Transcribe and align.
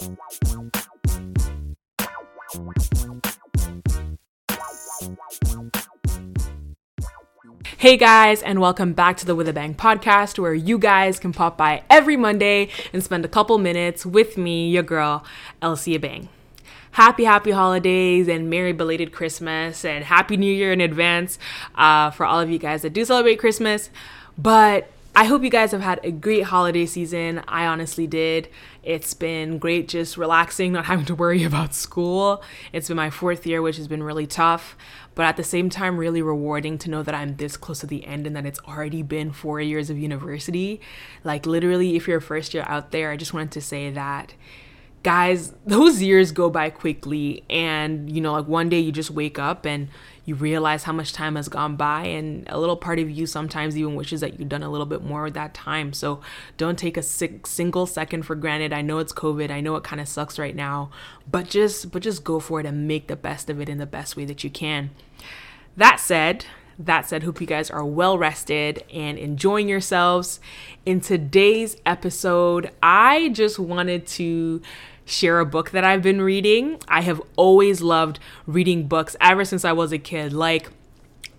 Hey 0.00 0.08
guys, 7.98 8.42
and 8.42 8.60
welcome 8.60 8.94
back 8.94 9.18
to 9.18 9.26
the 9.26 9.34
With 9.34 9.46
a 9.46 9.52
Bang 9.52 9.74
podcast, 9.74 10.38
where 10.38 10.54
you 10.54 10.78
guys 10.78 11.18
can 11.18 11.34
pop 11.34 11.58
by 11.58 11.82
every 11.90 12.16
Monday 12.16 12.70
and 12.94 13.04
spend 13.04 13.26
a 13.26 13.28
couple 13.28 13.58
minutes 13.58 14.06
with 14.06 14.38
me, 14.38 14.70
your 14.70 14.82
girl, 14.82 15.22
Elsie 15.60 15.98
Abang. 15.98 16.28
Happy, 16.92 17.24
happy 17.24 17.50
holidays 17.50 18.26
and 18.26 18.48
Merry 18.48 18.72
belated 18.72 19.12
Christmas 19.12 19.84
and 19.84 20.02
Happy 20.02 20.38
New 20.38 20.50
Year 20.50 20.72
in 20.72 20.80
advance 20.80 21.38
uh, 21.74 22.10
for 22.10 22.24
all 22.24 22.40
of 22.40 22.48
you 22.48 22.58
guys 22.58 22.80
that 22.82 22.94
do 22.94 23.04
celebrate 23.04 23.36
Christmas. 23.36 23.90
But 24.38 24.90
I 25.14 25.24
hope 25.24 25.42
you 25.42 25.50
guys 25.50 25.72
have 25.72 25.80
had 25.80 25.98
a 26.04 26.12
great 26.12 26.44
holiday 26.44 26.86
season. 26.86 27.42
I 27.48 27.66
honestly 27.66 28.06
did. 28.06 28.48
It's 28.84 29.12
been 29.12 29.58
great 29.58 29.88
just 29.88 30.16
relaxing, 30.16 30.72
not 30.74 30.84
having 30.84 31.04
to 31.06 31.14
worry 31.16 31.42
about 31.42 31.74
school. 31.74 32.42
It's 32.72 32.88
been 32.88 32.96
my 32.96 33.10
fourth 33.10 33.44
year, 33.44 33.60
which 33.60 33.76
has 33.76 33.88
been 33.88 34.04
really 34.04 34.28
tough, 34.28 34.76
but 35.16 35.26
at 35.26 35.36
the 35.36 35.42
same 35.42 35.68
time, 35.68 35.96
really 35.96 36.22
rewarding 36.22 36.78
to 36.78 36.90
know 36.90 37.02
that 37.02 37.14
I'm 37.14 37.36
this 37.36 37.56
close 37.56 37.80
to 37.80 37.86
the 37.86 38.06
end 38.06 38.26
and 38.26 38.36
that 38.36 38.46
it's 38.46 38.60
already 38.60 39.02
been 39.02 39.32
four 39.32 39.60
years 39.60 39.90
of 39.90 39.98
university. 39.98 40.80
Like, 41.24 41.44
literally, 41.44 41.96
if 41.96 42.06
you're 42.06 42.18
a 42.18 42.22
first 42.22 42.54
year 42.54 42.64
out 42.68 42.92
there, 42.92 43.10
I 43.10 43.16
just 43.16 43.34
wanted 43.34 43.50
to 43.52 43.60
say 43.60 43.90
that 43.90 44.34
guys, 45.02 45.54
those 45.66 46.00
years 46.02 46.32
go 46.32 46.50
by 46.50 46.70
quickly. 46.70 47.44
And, 47.50 48.10
you 48.10 48.20
know, 48.20 48.32
like 48.32 48.46
one 48.46 48.68
day 48.68 48.78
you 48.78 48.92
just 48.92 49.10
wake 49.10 49.38
up 49.38 49.66
and 49.66 49.88
you 50.30 50.36
realize 50.36 50.84
how 50.84 50.92
much 50.92 51.12
time 51.12 51.34
has 51.34 51.48
gone 51.48 51.74
by. 51.74 52.04
And 52.06 52.48
a 52.48 52.58
little 52.58 52.76
part 52.76 53.00
of 53.00 53.10
you 53.10 53.26
sometimes 53.26 53.76
even 53.76 53.96
wishes 53.96 54.20
that 54.20 54.38
you'd 54.38 54.48
done 54.48 54.62
a 54.62 54.70
little 54.70 54.86
bit 54.86 55.02
more 55.02 55.24
with 55.24 55.34
that 55.34 55.54
time. 55.54 55.92
So 55.92 56.20
don't 56.56 56.78
take 56.78 56.96
a 56.96 57.02
single 57.02 57.86
second 57.86 58.22
for 58.22 58.36
granted. 58.36 58.72
I 58.72 58.80
know 58.80 58.98
it's 59.00 59.12
COVID. 59.12 59.50
I 59.50 59.60
know 59.60 59.74
it 59.74 59.82
kind 59.82 60.00
of 60.00 60.08
sucks 60.08 60.38
right 60.38 60.54
now, 60.54 60.90
but 61.28 61.48
just, 61.48 61.90
but 61.90 62.02
just 62.02 62.22
go 62.22 62.38
for 62.38 62.60
it 62.60 62.66
and 62.66 62.86
make 62.86 63.08
the 63.08 63.16
best 63.16 63.50
of 63.50 63.60
it 63.60 63.68
in 63.68 63.78
the 63.78 63.86
best 63.86 64.16
way 64.16 64.24
that 64.24 64.44
you 64.44 64.50
can. 64.50 64.90
That 65.76 65.98
said, 65.98 66.46
that 66.78 67.08
said, 67.08 67.24
hope 67.24 67.40
you 67.40 67.46
guys 67.46 67.68
are 67.68 67.84
well 67.84 68.16
rested 68.16 68.84
and 68.92 69.18
enjoying 69.18 69.68
yourselves. 69.68 70.38
In 70.86 71.00
today's 71.00 71.76
episode, 71.84 72.70
I 72.82 73.30
just 73.30 73.58
wanted 73.58 74.06
to 74.08 74.62
share 75.10 75.40
a 75.40 75.46
book 75.46 75.70
that 75.70 75.84
I've 75.84 76.02
been 76.02 76.20
reading. 76.20 76.78
I 76.88 77.02
have 77.02 77.20
always 77.36 77.80
loved 77.80 78.18
reading 78.46 78.86
books 78.86 79.16
ever 79.20 79.44
since 79.44 79.64
I 79.64 79.72
was 79.72 79.92
a 79.92 79.98
kid. 79.98 80.32
Like, 80.32 80.70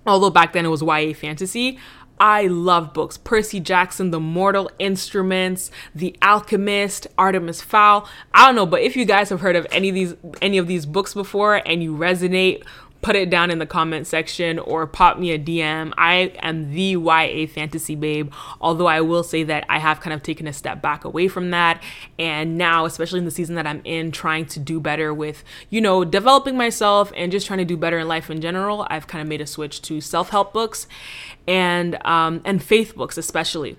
although 0.05 0.29
back 0.29 0.53
then 0.53 0.65
it 0.65 0.69
was 0.69 0.81
YA 0.81 1.13
fantasy, 1.13 1.79
I 2.21 2.45
love 2.45 2.93
books. 2.93 3.17
Percy 3.17 3.59
Jackson, 3.59 4.11
The 4.11 4.19
Mortal 4.19 4.69
Instruments, 4.77 5.71
The 5.95 6.15
Alchemist, 6.21 7.07
Artemis 7.17 7.63
Fowl. 7.63 8.07
I 8.31 8.45
don't 8.45 8.55
know, 8.55 8.67
but 8.67 8.81
if 8.81 8.95
you 8.95 9.05
guys 9.05 9.29
have 9.29 9.41
heard 9.41 9.55
of 9.55 9.65
any 9.71 9.89
of 9.89 9.95
these 9.95 10.15
any 10.39 10.59
of 10.59 10.67
these 10.67 10.85
books 10.85 11.15
before 11.15 11.55
and 11.65 11.81
you 11.81 11.95
resonate 11.95 12.63
put 13.01 13.15
it 13.15 13.29
down 13.29 13.49
in 13.49 13.59
the 13.59 13.65
comment 13.65 14.05
section 14.05 14.59
or 14.59 14.85
pop 14.85 15.17
me 15.17 15.31
a 15.31 15.39
DM. 15.39 15.93
I 15.97 16.33
am 16.41 16.71
the 16.71 16.95
YA 16.95 17.47
fantasy 17.47 17.95
babe, 17.95 18.31
although 18.59 18.87
I 18.87 19.01
will 19.01 19.23
say 19.23 19.43
that 19.43 19.65
I 19.69 19.79
have 19.79 20.01
kind 20.01 20.13
of 20.13 20.21
taken 20.21 20.47
a 20.47 20.53
step 20.53 20.81
back 20.81 21.03
away 21.03 21.27
from 21.27 21.49
that. 21.51 21.81
And 22.19 22.57
now, 22.57 22.85
especially 22.85 23.19
in 23.19 23.25
the 23.25 23.31
season 23.31 23.55
that 23.55 23.65
I'm 23.65 23.81
in, 23.83 24.11
trying 24.11 24.45
to 24.47 24.59
do 24.59 24.79
better 24.79 25.13
with, 25.13 25.43
you 25.69 25.81
know, 25.81 26.03
developing 26.05 26.57
myself 26.57 27.11
and 27.15 27.31
just 27.31 27.47
trying 27.47 27.59
to 27.59 27.65
do 27.65 27.77
better 27.77 27.99
in 27.99 28.07
life 28.07 28.29
in 28.29 28.41
general, 28.41 28.85
I've 28.89 29.07
kind 29.07 29.21
of 29.21 29.27
made 29.27 29.41
a 29.41 29.47
switch 29.47 29.81
to 29.83 29.99
self 29.99 30.29
help 30.29 30.53
books 30.53 30.87
and, 31.47 32.03
um, 32.05 32.41
and 32.45 32.61
faith 32.61 32.95
books, 32.95 33.17
especially. 33.17 33.77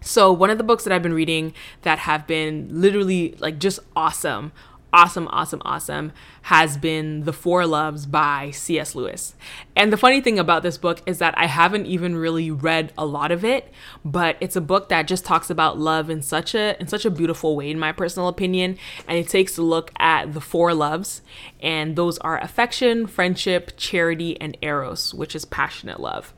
So, 0.00 0.32
one 0.32 0.48
of 0.48 0.58
the 0.58 0.64
books 0.64 0.84
that 0.84 0.92
I've 0.92 1.02
been 1.02 1.12
reading 1.12 1.52
that 1.82 1.98
have 2.00 2.26
been 2.26 2.68
literally 2.70 3.34
like 3.40 3.58
just 3.58 3.80
awesome 3.96 4.52
awesome, 4.92 5.28
awesome, 5.28 5.62
awesome 5.64 6.12
has 6.42 6.76
been 6.78 7.24
The 7.24 7.32
Four 7.32 7.66
Loves 7.66 8.06
by 8.06 8.50
C.S. 8.52 8.94
Lewis. 8.94 9.34
And 9.76 9.92
the 9.92 9.98
funny 9.98 10.20
thing 10.20 10.38
about 10.38 10.62
this 10.62 10.78
book 10.78 11.02
is 11.04 11.18
that 11.18 11.36
I 11.36 11.46
haven't 11.46 11.86
even 11.86 12.16
really 12.16 12.50
read 12.50 12.92
a 12.96 13.04
lot 13.04 13.30
of 13.30 13.44
it, 13.44 13.70
but 14.04 14.36
it's 14.40 14.56
a 14.56 14.60
book 14.60 14.88
that 14.88 15.06
just 15.06 15.24
talks 15.24 15.50
about 15.50 15.78
love 15.78 16.08
in 16.08 16.22
such 16.22 16.54
a 16.54 16.80
in 16.80 16.88
such 16.88 17.04
a 17.04 17.10
beautiful 17.10 17.54
way 17.54 17.70
in 17.70 17.78
my 17.78 17.92
personal 17.92 18.28
opinion, 18.28 18.78
and 19.06 19.18
it 19.18 19.28
takes 19.28 19.58
a 19.58 19.62
look 19.62 19.92
at 19.98 20.32
the 20.32 20.40
four 20.40 20.72
loves, 20.72 21.20
and 21.60 21.96
those 21.96 22.18
are 22.18 22.38
affection, 22.38 23.06
friendship, 23.06 23.72
charity, 23.76 24.40
and 24.40 24.56
eros, 24.62 25.12
which 25.12 25.36
is 25.36 25.44
passionate 25.44 26.00
love. 26.00 26.32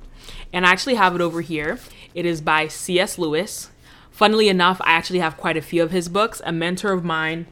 And 0.52 0.66
I 0.66 0.70
actually 0.70 0.96
have 0.96 1.14
it 1.14 1.20
over 1.20 1.40
here. 1.40 1.78
It 2.14 2.26
is 2.26 2.40
by 2.40 2.68
C.S. 2.68 3.18
Lewis. 3.18 3.70
Funnily 4.10 4.48
enough, 4.48 4.80
I 4.82 4.92
actually 4.92 5.20
have 5.20 5.36
quite 5.36 5.56
a 5.56 5.62
few 5.62 5.82
of 5.82 5.92
his 5.92 6.08
books. 6.08 6.42
A 6.44 6.52
mentor 6.52 6.92
of 6.92 7.04
mine 7.04 7.46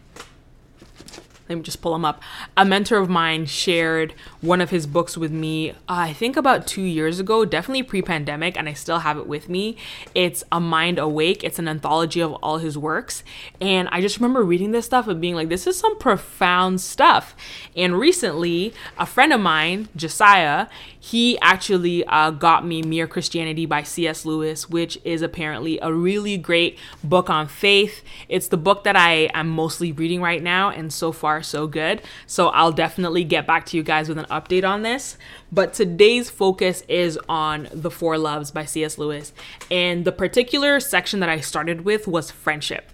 let 1.48 1.56
me 1.56 1.62
just 1.62 1.80
pull 1.80 1.92
them 1.92 2.04
up. 2.04 2.22
A 2.56 2.64
mentor 2.64 2.98
of 2.98 3.08
mine 3.08 3.46
shared 3.46 4.14
one 4.40 4.60
of 4.60 4.70
his 4.70 4.86
books 4.86 5.16
with 5.16 5.32
me, 5.32 5.70
uh, 5.70 5.74
I 5.88 6.12
think 6.12 6.36
about 6.36 6.66
two 6.66 6.82
years 6.82 7.18
ago, 7.18 7.44
definitely 7.44 7.82
pre 7.82 8.02
pandemic, 8.02 8.56
and 8.56 8.68
I 8.68 8.72
still 8.74 9.00
have 9.00 9.16
it 9.16 9.26
with 9.26 9.48
me. 9.48 9.76
It's 10.14 10.44
A 10.52 10.60
Mind 10.60 10.98
Awake, 10.98 11.42
it's 11.42 11.58
an 11.58 11.68
anthology 11.68 12.20
of 12.20 12.34
all 12.34 12.58
his 12.58 12.76
works. 12.76 13.22
And 13.60 13.88
I 13.90 14.00
just 14.00 14.18
remember 14.18 14.42
reading 14.42 14.72
this 14.72 14.86
stuff 14.86 15.08
and 15.08 15.20
being 15.20 15.34
like, 15.34 15.48
this 15.48 15.66
is 15.66 15.78
some 15.78 15.98
profound 15.98 16.80
stuff. 16.80 17.34
And 17.74 17.98
recently, 17.98 18.74
a 18.98 19.06
friend 19.06 19.32
of 19.32 19.40
mine, 19.40 19.88
Josiah, 19.96 20.66
he 21.00 21.38
actually 21.40 22.04
uh, 22.04 22.30
got 22.30 22.66
me 22.66 22.82
Mere 22.82 23.06
Christianity 23.06 23.66
by 23.66 23.82
C.S. 23.82 24.24
Lewis, 24.24 24.68
which 24.68 24.98
is 25.04 25.22
apparently 25.22 25.78
a 25.80 25.92
really 25.92 26.36
great 26.36 26.78
book 27.02 27.30
on 27.30 27.48
faith. 27.48 28.02
It's 28.28 28.48
the 28.48 28.56
book 28.56 28.84
that 28.84 28.96
I 28.96 29.30
am 29.32 29.48
mostly 29.48 29.92
reading 29.92 30.20
right 30.20 30.42
now, 30.42 30.70
and 30.70 30.92
so 30.92 31.12
far, 31.12 31.37
so 31.42 31.66
good. 31.66 32.02
So 32.26 32.48
I'll 32.48 32.72
definitely 32.72 33.24
get 33.24 33.46
back 33.46 33.66
to 33.66 33.76
you 33.76 33.82
guys 33.82 34.08
with 34.08 34.18
an 34.18 34.26
update 34.26 34.68
on 34.68 34.82
this. 34.82 35.16
But 35.50 35.72
today's 35.72 36.30
focus 36.30 36.82
is 36.88 37.18
on 37.28 37.68
The 37.72 37.90
Four 37.90 38.18
Loves 38.18 38.50
by 38.50 38.64
C.S. 38.64 38.98
Lewis. 38.98 39.32
And 39.70 40.04
the 40.04 40.12
particular 40.12 40.80
section 40.80 41.20
that 41.20 41.28
I 41.28 41.40
started 41.40 41.82
with 41.82 42.06
was 42.06 42.30
friendship. 42.30 42.92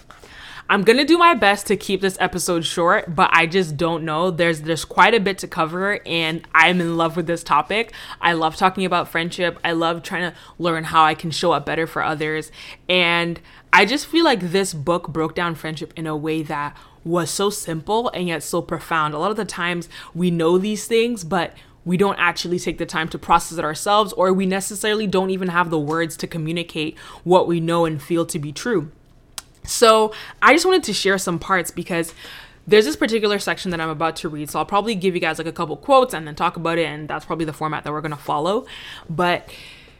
I'm 0.68 0.82
gonna 0.82 1.04
do 1.04 1.18
my 1.18 1.34
best 1.34 1.66
to 1.66 1.76
keep 1.76 2.00
this 2.00 2.16
episode 2.20 2.64
short, 2.64 3.14
but 3.14 3.28
I 3.34 3.44
just 3.44 3.76
don't 3.76 4.02
know. 4.02 4.30
There's 4.30 4.62
there's 4.62 4.86
quite 4.86 5.12
a 5.12 5.20
bit 5.20 5.36
to 5.38 5.48
cover, 5.48 6.00
and 6.06 6.46
I'm 6.54 6.80
in 6.80 6.96
love 6.96 7.16
with 7.16 7.26
this 7.26 7.44
topic. 7.44 7.92
I 8.20 8.32
love 8.32 8.56
talking 8.56 8.86
about 8.86 9.08
friendship. 9.08 9.58
I 9.62 9.72
love 9.72 10.02
trying 10.02 10.32
to 10.32 10.38
learn 10.58 10.84
how 10.84 11.04
I 11.04 11.14
can 11.14 11.30
show 11.30 11.52
up 11.52 11.66
better 11.66 11.86
for 11.86 12.02
others, 12.02 12.50
and 12.88 13.40
I 13.74 13.84
just 13.84 14.06
feel 14.06 14.24
like 14.24 14.40
this 14.40 14.72
book 14.72 15.08
broke 15.08 15.34
down 15.34 15.54
friendship 15.54 15.92
in 15.96 16.06
a 16.06 16.16
way 16.16 16.42
that 16.42 16.74
was 17.04 17.30
so 17.30 17.50
simple 17.50 18.08
and 18.10 18.28
yet 18.28 18.42
so 18.42 18.62
profound. 18.62 19.14
A 19.14 19.18
lot 19.18 19.30
of 19.30 19.36
the 19.36 19.44
times 19.44 19.88
we 20.14 20.30
know 20.30 20.58
these 20.58 20.86
things, 20.86 21.24
but 21.24 21.54
we 21.84 21.96
don't 21.96 22.18
actually 22.18 22.58
take 22.58 22.78
the 22.78 22.86
time 22.86 23.08
to 23.08 23.18
process 23.18 23.58
it 23.58 23.64
ourselves, 23.64 24.12
or 24.14 24.32
we 24.32 24.46
necessarily 24.46 25.06
don't 25.06 25.30
even 25.30 25.48
have 25.48 25.70
the 25.70 25.78
words 25.78 26.16
to 26.16 26.26
communicate 26.26 26.98
what 27.24 27.46
we 27.46 27.60
know 27.60 27.84
and 27.84 28.02
feel 28.02 28.24
to 28.26 28.38
be 28.38 28.52
true. 28.52 28.90
So 29.64 30.12
I 30.40 30.52
just 30.54 30.64
wanted 30.64 30.84
to 30.84 30.92
share 30.92 31.18
some 31.18 31.38
parts 31.38 31.70
because 31.70 32.14
there's 32.66 32.84
this 32.84 32.96
particular 32.96 33.38
section 33.38 33.70
that 33.70 33.80
I'm 33.80 33.90
about 33.90 34.16
to 34.16 34.28
read. 34.28 34.50
So 34.50 34.58
I'll 34.58 34.66
probably 34.66 34.94
give 34.94 35.14
you 35.14 35.20
guys 35.20 35.38
like 35.38 35.46
a 35.46 35.52
couple 35.52 35.76
quotes 35.76 36.14
and 36.14 36.26
then 36.26 36.34
talk 36.34 36.56
about 36.56 36.78
it. 36.78 36.86
And 36.86 37.08
that's 37.08 37.24
probably 37.24 37.44
the 37.44 37.52
format 37.52 37.84
that 37.84 37.92
we're 37.92 38.00
to 38.00 38.16
follow. 38.16 38.66
But 39.08 39.48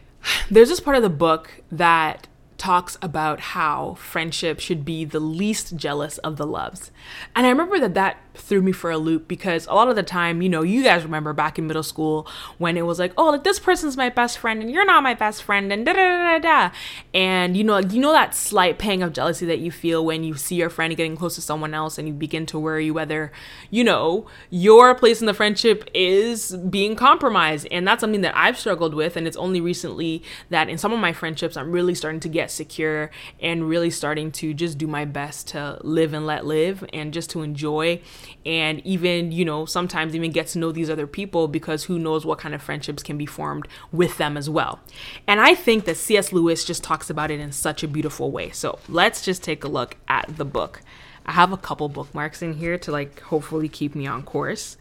there's 0.50 0.68
this 0.68 0.80
part 0.80 0.96
of 0.96 1.02
the 1.02 1.10
book 1.10 1.62
that 1.70 2.26
talks 2.58 2.96
about 3.02 3.40
how 3.40 3.94
friendship 3.94 4.60
should 4.60 4.84
be 4.84 5.04
the 5.04 5.20
least 5.20 5.76
jealous 5.76 6.18
of 6.18 6.36
the 6.36 6.46
loves. 6.46 6.90
And 7.34 7.46
I 7.46 7.50
remember 7.50 7.78
that 7.80 7.94
that 7.94 8.18
threw 8.34 8.60
me 8.60 8.72
for 8.72 8.90
a 8.90 8.98
loop 8.98 9.28
because 9.28 9.66
a 9.66 9.74
lot 9.74 9.88
of 9.88 9.96
the 9.96 10.02
time, 10.02 10.42
you 10.42 10.48
know, 10.48 10.62
you 10.62 10.82
guys 10.82 11.04
remember 11.04 11.32
back 11.32 11.58
in 11.58 11.66
middle 11.66 11.82
school 11.82 12.26
when 12.58 12.76
it 12.76 12.82
was 12.82 12.98
like, 12.98 13.12
oh, 13.16 13.30
like 13.30 13.44
this 13.44 13.58
person's 13.58 13.96
my 13.96 14.08
best 14.08 14.38
friend 14.38 14.60
and 14.60 14.70
you're 14.70 14.84
not 14.84 15.02
my 15.02 15.14
best 15.14 15.42
friend 15.42 15.72
and 15.72 15.86
da 15.86 15.92
da 15.92 16.38
da 16.38 16.38
da. 16.38 16.74
And 17.12 17.56
you 17.56 17.64
know, 17.64 17.78
you 17.78 18.00
know 18.00 18.12
that 18.12 18.34
slight 18.34 18.78
pang 18.78 19.02
of 19.02 19.12
jealousy 19.12 19.46
that 19.46 19.60
you 19.60 19.70
feel 19.70 20.04
when 20.04 20.24
you 20.24 20.34
see 20.34 20.56
your 20.56 20.70
friend 20.70 20.94
getting 20.96 21.16
close 21.16 21.34
to 21.36 21.40
someone 21.40 21.74
else 21.74 21.98
and 21.98 22.08
you 22.08 22.14
begin 22.14 22.46
to 22.46 22.58
worry 22.58 22.90
whether, 22.90 23.32
you 23.70 23.84
know, 23.84 24.26
your 24.50 24.94
place 24.94 25.20
in 25.20 25.26
the 25.26 25.34
friendship 25.34 25.88
is 25.94 26.56
being 26.56 26.96
compromised. 26.96 27.66
And 27.70 27.86
that's 27.86 28.00
something 28.00 28.22
that 28.22 28.36
I've 28.36 28.58
struggled 28.58 28.94
with. 28.94 29.16
And 29.16 29.26
it's 29.26 29.36
only 29.36 29.60
recently 29.60 30.22
that 30.50 30.68
in 30.68 30.78
some 30.78 30.92
of 30.92 30.98
my 30.98 31.12
friendships, 31.12 31.56
I'm 31.56 31.70
really 31.70 31.94
starting 31.94 32.20
to 32.20 32.28
get 32.28 32.50
secure 32.50 33.10
and 33.40 33.68
really 33.68 33.90
starting 33.90 34.32
to 34.32 34.54
just 34.54 34.78
do 34.78 34.86
my 34.86 35.04
best 35.04 35.48
to 35.48 35.78
live 35.82 36.12
and 36.12 36.26
let 36.26 36.44
live 36.44 36.84
and 36.92 37.12
just 37.12 37.30
to 37.30 37.42
enjoy 37.42 38.00
and 38.44 38.80
even, 38.86 39.32
you 39.32 39.44
know, 39.44 39.64
sometimes 39.64 40.14
even 40.14 40.30
get 40.30 40.48
to 40.48 40.58
know 40.58 40.72
these 40.72 40.90
other 40.90 41.06
people 41.06 41.48
because 41.48 41.84
who 41.84 41.98
knows 41.98 42.24
what 42.24 42.38
kind 42.38 42.54
of 42.54 42.62
friendships 42.62 43.02
can 43.02 43.16
be 43.18 43.26
formed 43.26 43.66
with 43.92 44.18
them 44.18 44.36
as 44.36 44.48
well. 44.50 44.80
And 45.26 45.40
I 45.40 45.54
think 45.54 45.84
that 45.84 45.96
C.S. 45.96 46.32
Lewis 46.32 46.64
just 46.64 46.82
talks 46.84 47.10
about 47.10 47.30
it 47.30 47.40
in 47.40 47.52
such 47.52 47.82
a 47.82 47.88
beautiful 47.88 48.30
way. 48.30 48.50
So 48.50 48.78
let's 48.88 49.22
just 49.22 49.42
take 49.42 49.64
a 49.64 49.68
look 49.68 49.96
at 50.08 50.36
the 50.36 50.44
book. 50.44 50.80
I 51.26 51.32
have 51.32 51.52
a 51.52 51.56
couple 51.56 51.88
bookmarks 51.88 52.42
in 52.42 52.54
here 52.54 52.76
to 52.78 52.92
like 52.92 53.20
hopefully 53.20 53.68
keep 53.68 53.94
me 53.94 54.06
on 54.06 54.22
course. 54.22 54.76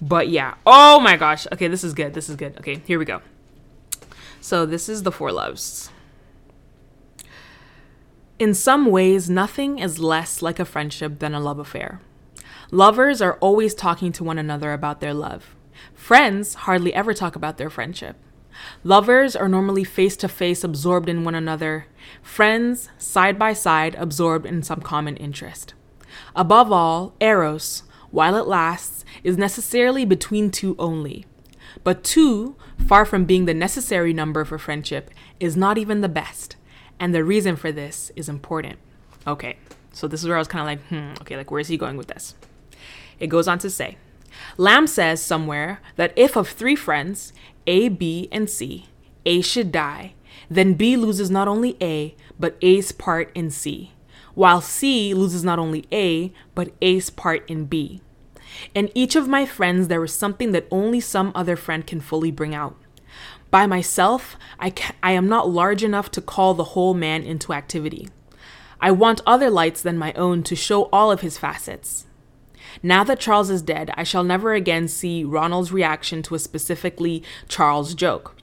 But 0.00 0.28
yeah, 0.28 0.54
oh 0.64 1.00
my 1.00 1.16
gosh. 1.16 1.46
Okay, 1.52 1.68
this 1.68 1.82
is 1.82 1.92
good. 1.92 2.14
This 2.14 2.28
is 2.28 2.36
good. 2.36 2.56
Okay, 2.58 2.80
here 2.86 2.98
we 2.98 3.04
go. 3.04 3.20
So 4.40 4.64
this 4.64 4.88
is 4.88 5.02
the 5.02 5.12
Four 5.12 5.32
Loves. 5.32 5.90
In 8.38 8.54
some 8.54 8.86
ways, 8.86 9.28
nothing 9.28 9.80
is 9.80 9.98
less 9.98 10.42
like 10.42 10.60
a 10.60 10.64
friendship 10.64 11.18
than 11.18 11.34
a 11.34 11.40
love 11.40 11.58
affair. 11.58 12.00
Lovers 12.70 13.22
are 13.22 13.38
always 13.40 13.74
talking 13.74 14.12
to 14.12 14.22
one 14.22 14.36
another 14.36 14.74
about 14.74 15.00
their 15.00 15.14
love. 15.14 15.56
Friends 15.94 16.52
hardly 16.54 16.92
ever 16.92 17.14
talk 17.14 17.34
about 17.34 17.56
their 17.56 17.70
friendship. 17.70 18.16
Lovers 18.84 19.34
are 19.34 19.48
normally 19.48 19.84
face 19.84 20.18
to 20.18 20.28
face, 20.28 20.62
absorbed 20.62 21.08
in 21.08 21.24
one 21.24 21.34
another. 21.34 21.86
Friends, 22.22 22.90
side 22.98 23.38
by 23.38 23.54
side, 23.54 23.94
absorbed 23.94 24.44
in 24.44 24.62
some 24.62 24.82
common 24.82 25.16
interest. 25.16 25.72
Above 26.36 26.70
all, 26.70 27.14
Eros, 27.22 27.84
while 28.10 28.36
it 28.36 28.46
lasts, 28.46 29.02
is 29.24 29.38
necessarily 29.38 30.04
between 30.04 30.50
two 30.50 30.76
only. 30.78 31.24
But 31.84 32.04
two, 32.04 32.54
far 32.86 33.06
from 33.06 33.24
being 33.24 33.46
the 33.46 33.54
necessary 33.54 34.12
number 34.12 34.44
for 34.44 34.58
friendship, 34.58 35.10
is 35.40 35.56
not 35.56 35.78
even 35.78 36.02
the 36.02 36.08
best. 36.08 36.56
And 37.00 37.14
the 37.14 37.24
reason 37.24 37.56
for 37.56 37.72
this 37.72 38.12
is 38.14 38.28
important. 38.28 38.78
Okay, 39.26 39.56
so 39.90 40.06
this 40.06 40.20
is 40.20 40.28
where 40.28 40.36
I 40.36 40.40
was 40.40 40.48
kind 40.48 40.60
of 40.60 40.66
like, 40.66 40.86
hmm, 40.88 41.22
okay, 41.22 41.36
like 41.38 41.50
where's 41.50 41.68
he 41.68 41.78
going 41.78 41.96
with 41.96 42.08
this? 42.08 42.34
It 43.20 43.28
goes 43.28 43.48
on 43.48 43.58
to 43.60 43.70
say, 43.70 43.96
Lamb 44.56 44.86
says 44.86 45.22
somewhere 45.22 45.80
that 45.96 46.12
if 46.16 46.36
of 46.36 46.48
three 46.48 46.76
friends, 46.76 47.32
A, 47.66 47.88
B, 47.88 48.28
and 48.30 48.48
C, 48.48 48.86
A 49.26 49.40
should 49.40 49.72
die, 49.72 50.14
then 50.50 50.74
B 50.74 50.96
loses 50.96 51.30
not 51.30 51.48
only 51.48 51.76
A, 51.80 52.14
but 52.38 52.56
A's 52.62 52.92
part 52.92 53.30
in 53.34 53.50
C, 53.50 53.92
while 54.34 54.60
C 54.60 55.12
loses 55.14 55.44
not 55.44 55.58
only 55.58 55.84
A, 55.92 56.32
but 56.54 56.72
A's 56.80 57.10
part 57.10 57.48
in 57.50 57.66
B. 57.66 58.00
In 58.74 58.90
each 58.94 59.16
of 59.16 59.28
my 59.28 59.44
friends, 59.44 59.88
there 59.88 60.02
is 60.04 60.12
something 60.12 60.52
that 60.52 60.66
only 60.70 61.00
some 61.00 61.32
other 61.34 61.56
friend 61.56 61.86
can 61.86 62.00
fully 62.00 62.30
bring 62.30 62.54
out. 62.54 62.76
By 63.50 63.66
myself, 63.66 64.36
I, 64.58 64.70
ca- 64.70 64.94
I 65.02 65.12
am 65.12 65.28
not 65.28 65.50
large 65.50 65.82
enough 65.82 66.10
to 66.12 66.20
call 66.20 66.54
the 66.54 66.64
whole 66.64 66.94
man 66.94 67.22
into 67.22 67.52
activity. 67.52 68.08
I 68.80 68.90
want 68.90 69.20
other 69.26 69.50
lights 69.50 69.82
than 69.82 69.98
my 69.98 70.12
own 70.14 70.42
to 70.44 70.56
show 70.56 70.84
all 70.84 71.10
of 71.10 71.20
his 71.20 71.38
facets. 71.38 72.06
Now 72.82 73.04
that 73.04 73.20
Charles 73.20 73.50
is 73.50 73.62
dead, 73.62 73.90
I 73.94 74.04
shall 74.04 74.24
never 74.24 74.52
again 74.54 74.88
see 74.88 75.24
Ronald's 75.24 75.72
reaction 75.72 76.22
to 76.24 76.34
a 76.34 76.38
specifically 76.38 77.22
Charles 77.48 77.94
joke. 77.94 78.36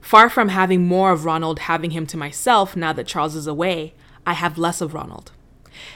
Far 0.00 0.30
from 0.30 0.48
having 0.48 0.86
more 0.86 1.12
of 1.12 1.24
Ronald 1.24 1.60
having 1.60 1.90
him 1.90 2.06
to 2.06 2.16
myself 2.16 2.76
now 2.76 2.92
that 2.92 3.06
Charles 3.06 3.34
is 3.34 3.46
away, 3.46 3.94
I 4.26 4.32
have 4.34 4.58
less 4.58 4.80
of 4.80 4.94
Ronald. 4.94 5.32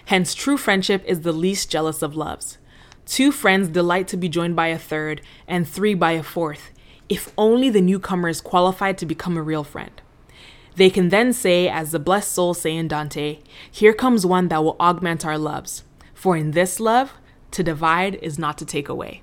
Hence, 0.06 0.34
true 0.34 0.56
friendship 0.56 1.04
is 1.06 1.22
the 1.22 1.32
least 1.32 1.70
jealous 1.70 2.02
of 2.02 2.16
loves. 2.16 2.58
Two 3.06 3.32
friends 3.32 3.68
delight 3.68 4.06
to 4.08 4.16
be 4.16 4.28
joined 4.28 4.54
by 4.54 4.68
a 4.68 4.78
third, 4.78 5.22
and 5.48 5.66
three 5.66 5.94
by 5.94 6.12
a 6.12 6.22
fourth, 6.22 6.70
if 7.08 7.32
only 7.36 7.68
the 7.68 7.80
newcomer 7.80 8.28
is 8.28 8.40
qualified 8.40 8.96
to 8.98 9.06
become 9.06 9.36
a 9.36 9.42
real 9.42 9.64
friend. 9.64 10.00
They 10.76 10.88
can 10.88 11.10
then 11.10 11.32
say, 11.32 11.68
as 11.68 11.90
the 11.90 11.98
blessed 11.98 12.32
souls 12.32 12.60
say 12.60 12.74
in 12.74 12.88
Dante, 12.88 13.40
Here 13.70 13.92
comes 13.92 14.24
one 14.24 14.48
that 14.48 14.64
will 14.64 14.76
augment 14.80 15.26
our 15.26 15.36
loves. 15.36 15.84
For 16.14 16.36
in 16.36 16.52
this 16.52 16.80
love, 16.80 17.12
to 17.52 17.62
divide 17.62 18.16
is 18.16 18.38
not 18.38 18.58
to 18.58 18.66
take 18.66 18.88
away. 18.88 19.22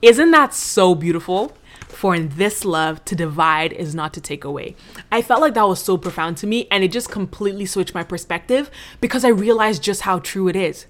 Isn't 0.00 0.32
that 0.32 0.52
so 0.52 0.94
beautiful? 0.94 1.56
For 1.88 2.14
in 2.14 2.30
this 2.30 2.64
love, 2.64 3.04
to 3.04 3.14
divide 3.14 3.72
is 3.72 3.94
not 3.94 4.12
to 4.14 4.20
take 4.20 4.44
away. 4.44 4.74
I 5.12 5.22
felt 5.22 5.40
like 5.40 5.54
that 5.54 5.68
was 5.68 5.80
so 5.80 5.96
profound 5.96 6.38
to 6.38 6.46
me, 6.46 6.66
and 6.70 6.82
it 6.82 6.90
just 6.90 7.10
completely 7.10 7.66
switched 7.66 7.94
my 7.94 8.02
perspective 8.02 8.70
because 9.00 9.24
I 9.24 9.28
realized 9.28 9.82
just 9.82 10.00
how 10.02 10.18
true 10.18 10.48
it 10.48 10.56
is. 10.56 10.86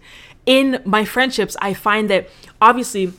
In 0.46 0.80
my 0.84 1.04
friendships, 1.04 1.56
I 1.60 1.74
find 1.74 2.08
that 2.08 2.28
obviously 2.60 3.12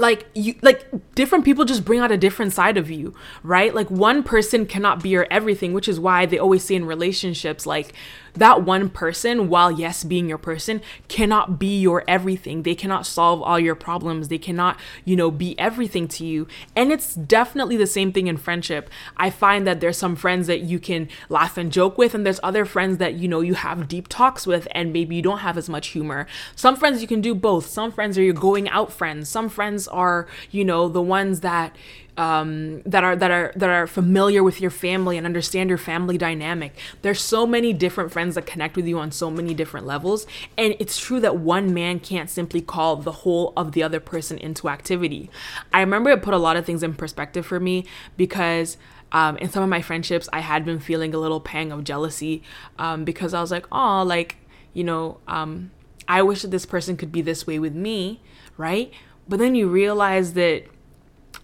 like 0.00 0.26
you 0.34 0.54
like 0.62 0.86
different 1.14 1.44
people 1.44 1.64
just 1.64 1.84
bring 1.84 2.00
out 2.00 2.10
a 2.10 2.16
different 2.16 2.52
side 2.52 2.76
of 2.76 2.90
you 2.90 3.14
right? 3.42 3.74
Like 3.74 3.90
one 3.90 4.22
person 4.22 4.66
cannot 4.66 5.02
be 5.02 5.10
your 5.10 5.26
everything 5.30 5.72
which 5.72 5.88
is 5.88 6.00
why 6.00 6.26
they 6.26 6.38
always 6.38 6.64
say 6.64 6.74
in 6.74 6.84
relationships 6.84 7.66
like 7.66 7.92
that 8.34 8.62
one 8.62 8.88
person 8.88 9.48
while 9.48 9.72
yes 9.72 10.04
being 10.04 10.28
your 10.28 10.38
person 10.38 10.80
cannot 11.08 11.58
be 11.58 11.80
your 11.80 12.04
everything. 12.06 12.62
They 12.62 12.74
cannot 12.74 13.06
solve 13.06 13.42
all 13.42 13.58
your 13.58 13.74
problems. 13.74 14.28
They 14.28 14.38
cannot 14.38 14.78
you 15.04 15.16
know 15.16 15.30
be 15.30 15.58
everything 15.58 16.08
to 16.08 16.24
you. 16.24 16.46
And 16.74 16.92
it's 16.92 17.14
definitely 17.14 17.76
the 17.76 17.86
same 17.86 18.12
thing 18.12 18.26
in 18.26 18.36
friendship. 18.36 18.88
I 19.16 19.30
find 19.30 19.66
that 19.66 19.80
there's 19.80 19.98
some 19.98 20.16
friends 20.16 20.46
that 20.46 20.60
you 20.60 20.78
can 20.78 21.08
laugh 21.28 21.56
and 21.56 21.72
joke 21.72 21.98
with 21.98 22.14
and 22.14 22.24
there's 22.24 22.40
other 22.42 22.64
friends 22.64 22.98
that 22.98 23.14
you 23.14 23.28
know 23.28 23.40
you 23.40 23.54
have 23.54 23.88
deep 23.88 24.08
talks 24.08 24.46
with 24.46 24.66
and 24.72 24.92
maybe 24.92 25.16
you 25.16 25.22
don't 25.22 25.38
have 25.38 25.58
as 25.58 25.68
much 25.68 25.88
humor. 25.88 26.26
Some 26.54 26.76
friends 26.76 27.02
you 27.02 27.08
can 27.08 27.20
do 27.20 27.34
both. 27.34 27.66
Some 27.66 27.92
friends 27.92 28.16
are 28.16 28.22
your 28.22 28.34
going 28.34 28.68
out 28.68 28.92
friends. 28.92 29.28
Some 29.28 29.48
friends 29.48 29.88
are 29.90 30.26
you 30.50 30.64
know 30.64 30.88
the 30.88 31.02
ones 31.02 31.40
that 31.40 31.76
um, 32.20 32.82
that 32.82 33.02
are 33.02 33.16
that 33.16 33.30
are 33.30 33.52
that 33.56 33.70
are 33.70 33.86
familiar 33.86 34.42
with 34.42 34.60
your 34.60 34.70
family 34.70 35.16
and 35.16 35.26
understand 35.26 35.70
your 35.70 35.78
family 35.78 36.18
dynamic. 36.18 36.76
There's 37.00 37.20
so 37.20 37.46
many 37.46 37.72
different 37.72 38.12
friends 38.12 38.34
that 38.34 38.44
connect 38.44 38.76
with 38.76 38.86
you 38.86 38.98
on 38.98 39.10
so 39.10 39.30
many 39.30 39.54
different 39.54 39.86
levels, 39.86 40.26
and 40.58 40.76
it's 40.78 40.98
true 40.98 41.18
that 41.20 41.38
one 41.38 41.72
man 41.72 41.98
can't 41.98 42.28
simply 42.28 42.60
call 42.60 42.96
the 42.96 43.12
whole 43.12 43.54
of 43.56 43.72
the 43.72 43.82
other 43.82 44.00
person 44.00 44.36
into 44.36 44.68
activity. 44.68 45.30
I 45.72 45.80
remember 45.80 46.10
it 46.10 46.22
put 46.22 46.34
a 46.34 46.38
lot 46.38 46.56
of 46.56 46.66
things 46.66 46.82
in 46.82 46.94
perspective 46.94 47.46
for 47.46 47.58
me 47.58 47.86
because. 48.16 48.76
Um, 49.12 49.38
in 49.38 49.50
some 49.50 49.64
of 49.64 49.68
my 49.68 49.82
friendships, 49.82 50.28
I 50.32 50.38
had 50.38 50.64
been 50.64 50.78
feeling 50.78 51.12
a 51.14 51.18
little 51.18 51.40
pang 51.40 51.72
of 51.72 51.82
jealousy 51.82 52.44
um, 52.78 53.04
because 53.04 53.34
I 53.34 53.40
was 53.40 53.50
like, 53.50 53.66
oh, 53.72 54.04
like, 54.04 54.36
you 54.72 54.84
know, 54.84 55.18
um, 55.26 55.72
I 56.06 56.22
wish 56.22 56.42
that 56.42 56.52
this 56.52 56.64
person 56.64 56.96
could 56.96 57.10
be 57.10 57.20
this 57.20 57.44
way 57.44 57.58
with 57.58 57.74
me, 57.74 58.20
right? 58.56 58.92
But 59.30 59.38
then 59.38 59.54
you 59.54 59.68
realize 59.68 60.34
that 60.34 60.64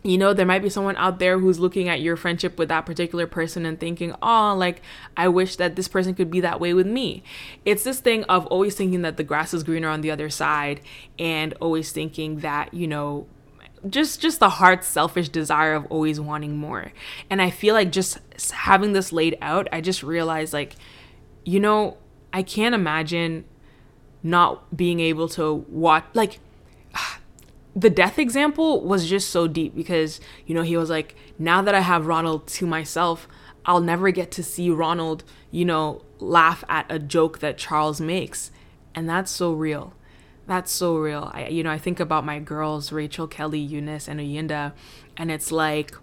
you 0.03 0.19
know, 0.19 0.33
there 0.33 0.47
might 0.47 0.63
be 0.63 0.69
someone 0.69 0.97
out 0.97 1.19
there 1.19 1.39
who's 1.39 1.59
looking 1.59 1.89
at 1.89 2.01
your 2.01 2.17
friendship 2.17 2.59
with 2.59 2.69
that 2.69 2.87
particular 2.87 3.27
person 3.27 3.67
and 3.67 3.79
thinking, 3.79 4.15
oh, 4.23 4.55
like, 4.57 4.81
I 5.17 5.27
wish 5.27 5.57
that 5.57 5.75
this 5.75 5.89
person 5.89 6.15
could 6.15 6.31
be 6.31 6.41
that 6.41 6.61
way 6.61 6.75
with 6.75 6.87
me. 6.87 7.25
It's 7.65 7.83
this 7.83 7.99
thing 7.99 8.23
of 8.25 8.47
always 8.47 8.77
thinking 8.77 9.03
that 9.03 9.17
the 9.17 9.25
grass 9.25 9.53
is 9.53 9.65
greener 9.65 9.89
on 9.89 10.03
the 10.03 10.13
other 10.13 10.31
side 10.31 10.81
and 11.19 11.55
always 11.61 11.91
thinking 11.91 12.39
that, 12.39 12.73
you 12.73 12.87
know, 12.87 13.27
just 13.89 14.21
just 14.21 14.39
the 14.39 14.49
heart's 14.49 14.87
selfish 14.87 15.29
desire 15.29 15.75
of 15.75 15.87
always 15.87 16.21
wanting 16.21 16.57
more. 16.57 16.93
And 17.29 17.43
I 17.43 17.51
feel 17.51 17.75
like 17.75 17.91
just 17.91 18.19
having 18.51 18.93
this 18.93 19.13
laid 19.13 19.37
out, 19.43 19.69
I 19.73 19.81
just 19.81 20.05
realized 20.05 20.53
like, 20.53 20.77
you 21.45 21.59
know, 21.59 21.97
I 22.33 22.43
can't 22.43 22.75
imagine 22.77 23.45
not 24.23 24.77
being 24.77 25.01
able 25.01 25.29
to 25.31 25.65
watch 25.69 26.05
like 26.15 26.39
the 27.77 27.91
death 27.91 28.19
example 28.19 28.81
was 28.81 29.07
just 29.07 29.29
so 29.29 29.47
deep 29.47 29.77
because, 29.77 30.19
you 30.47 30.55
know, 30.55 30.63
he 30.63 30.79
was 30.79 30.89
like, 30.89 31.15
now 31.39 31.61
that 31.61 31.75
I 31.75 31.81
have 31.81 32.07
Ronald 32.07 32.47
to 32.49 32.67
myself, 32.67 33.29
I'll 33.67 33.83
never 33.83 34.11
get 34.11 34.31
to 34.33 34.43
see 34.43 34.71
Ronald, 34.71 35.25
you 35.51 35.67
know, 35.67 36.03
laugh 36.19 36.65
at 36.71 36.87
a 36.91 36.99
joke 36.99 37.41
that 37.41 37.59
Charles 37.59 38.01
makes. 38.01 38.51
And 38.95 39.07
that's 39.07 39.31
so 39.31 39.53
real. 39.53 39.93
That's 40.47 40.73
so 40.73 40.97
real. 40.97 41.31
I, 41.35 41.49
you 41.49 41.63
know, 41.63 41.71
I 41.71 41.77
think 41.77 42.01
about 42.01 42.25
my 42.25 42.39
girls, 42.39 42.93
Rachel, 42.93 43.27
Kelly, 43.27 43.59
Eunice, 43.59 44.09
and 44.09 44.21
Oyinda, 44.21 44.73
and 45.19 45.31
it's 45.31 45.53
like, 45.53 45.95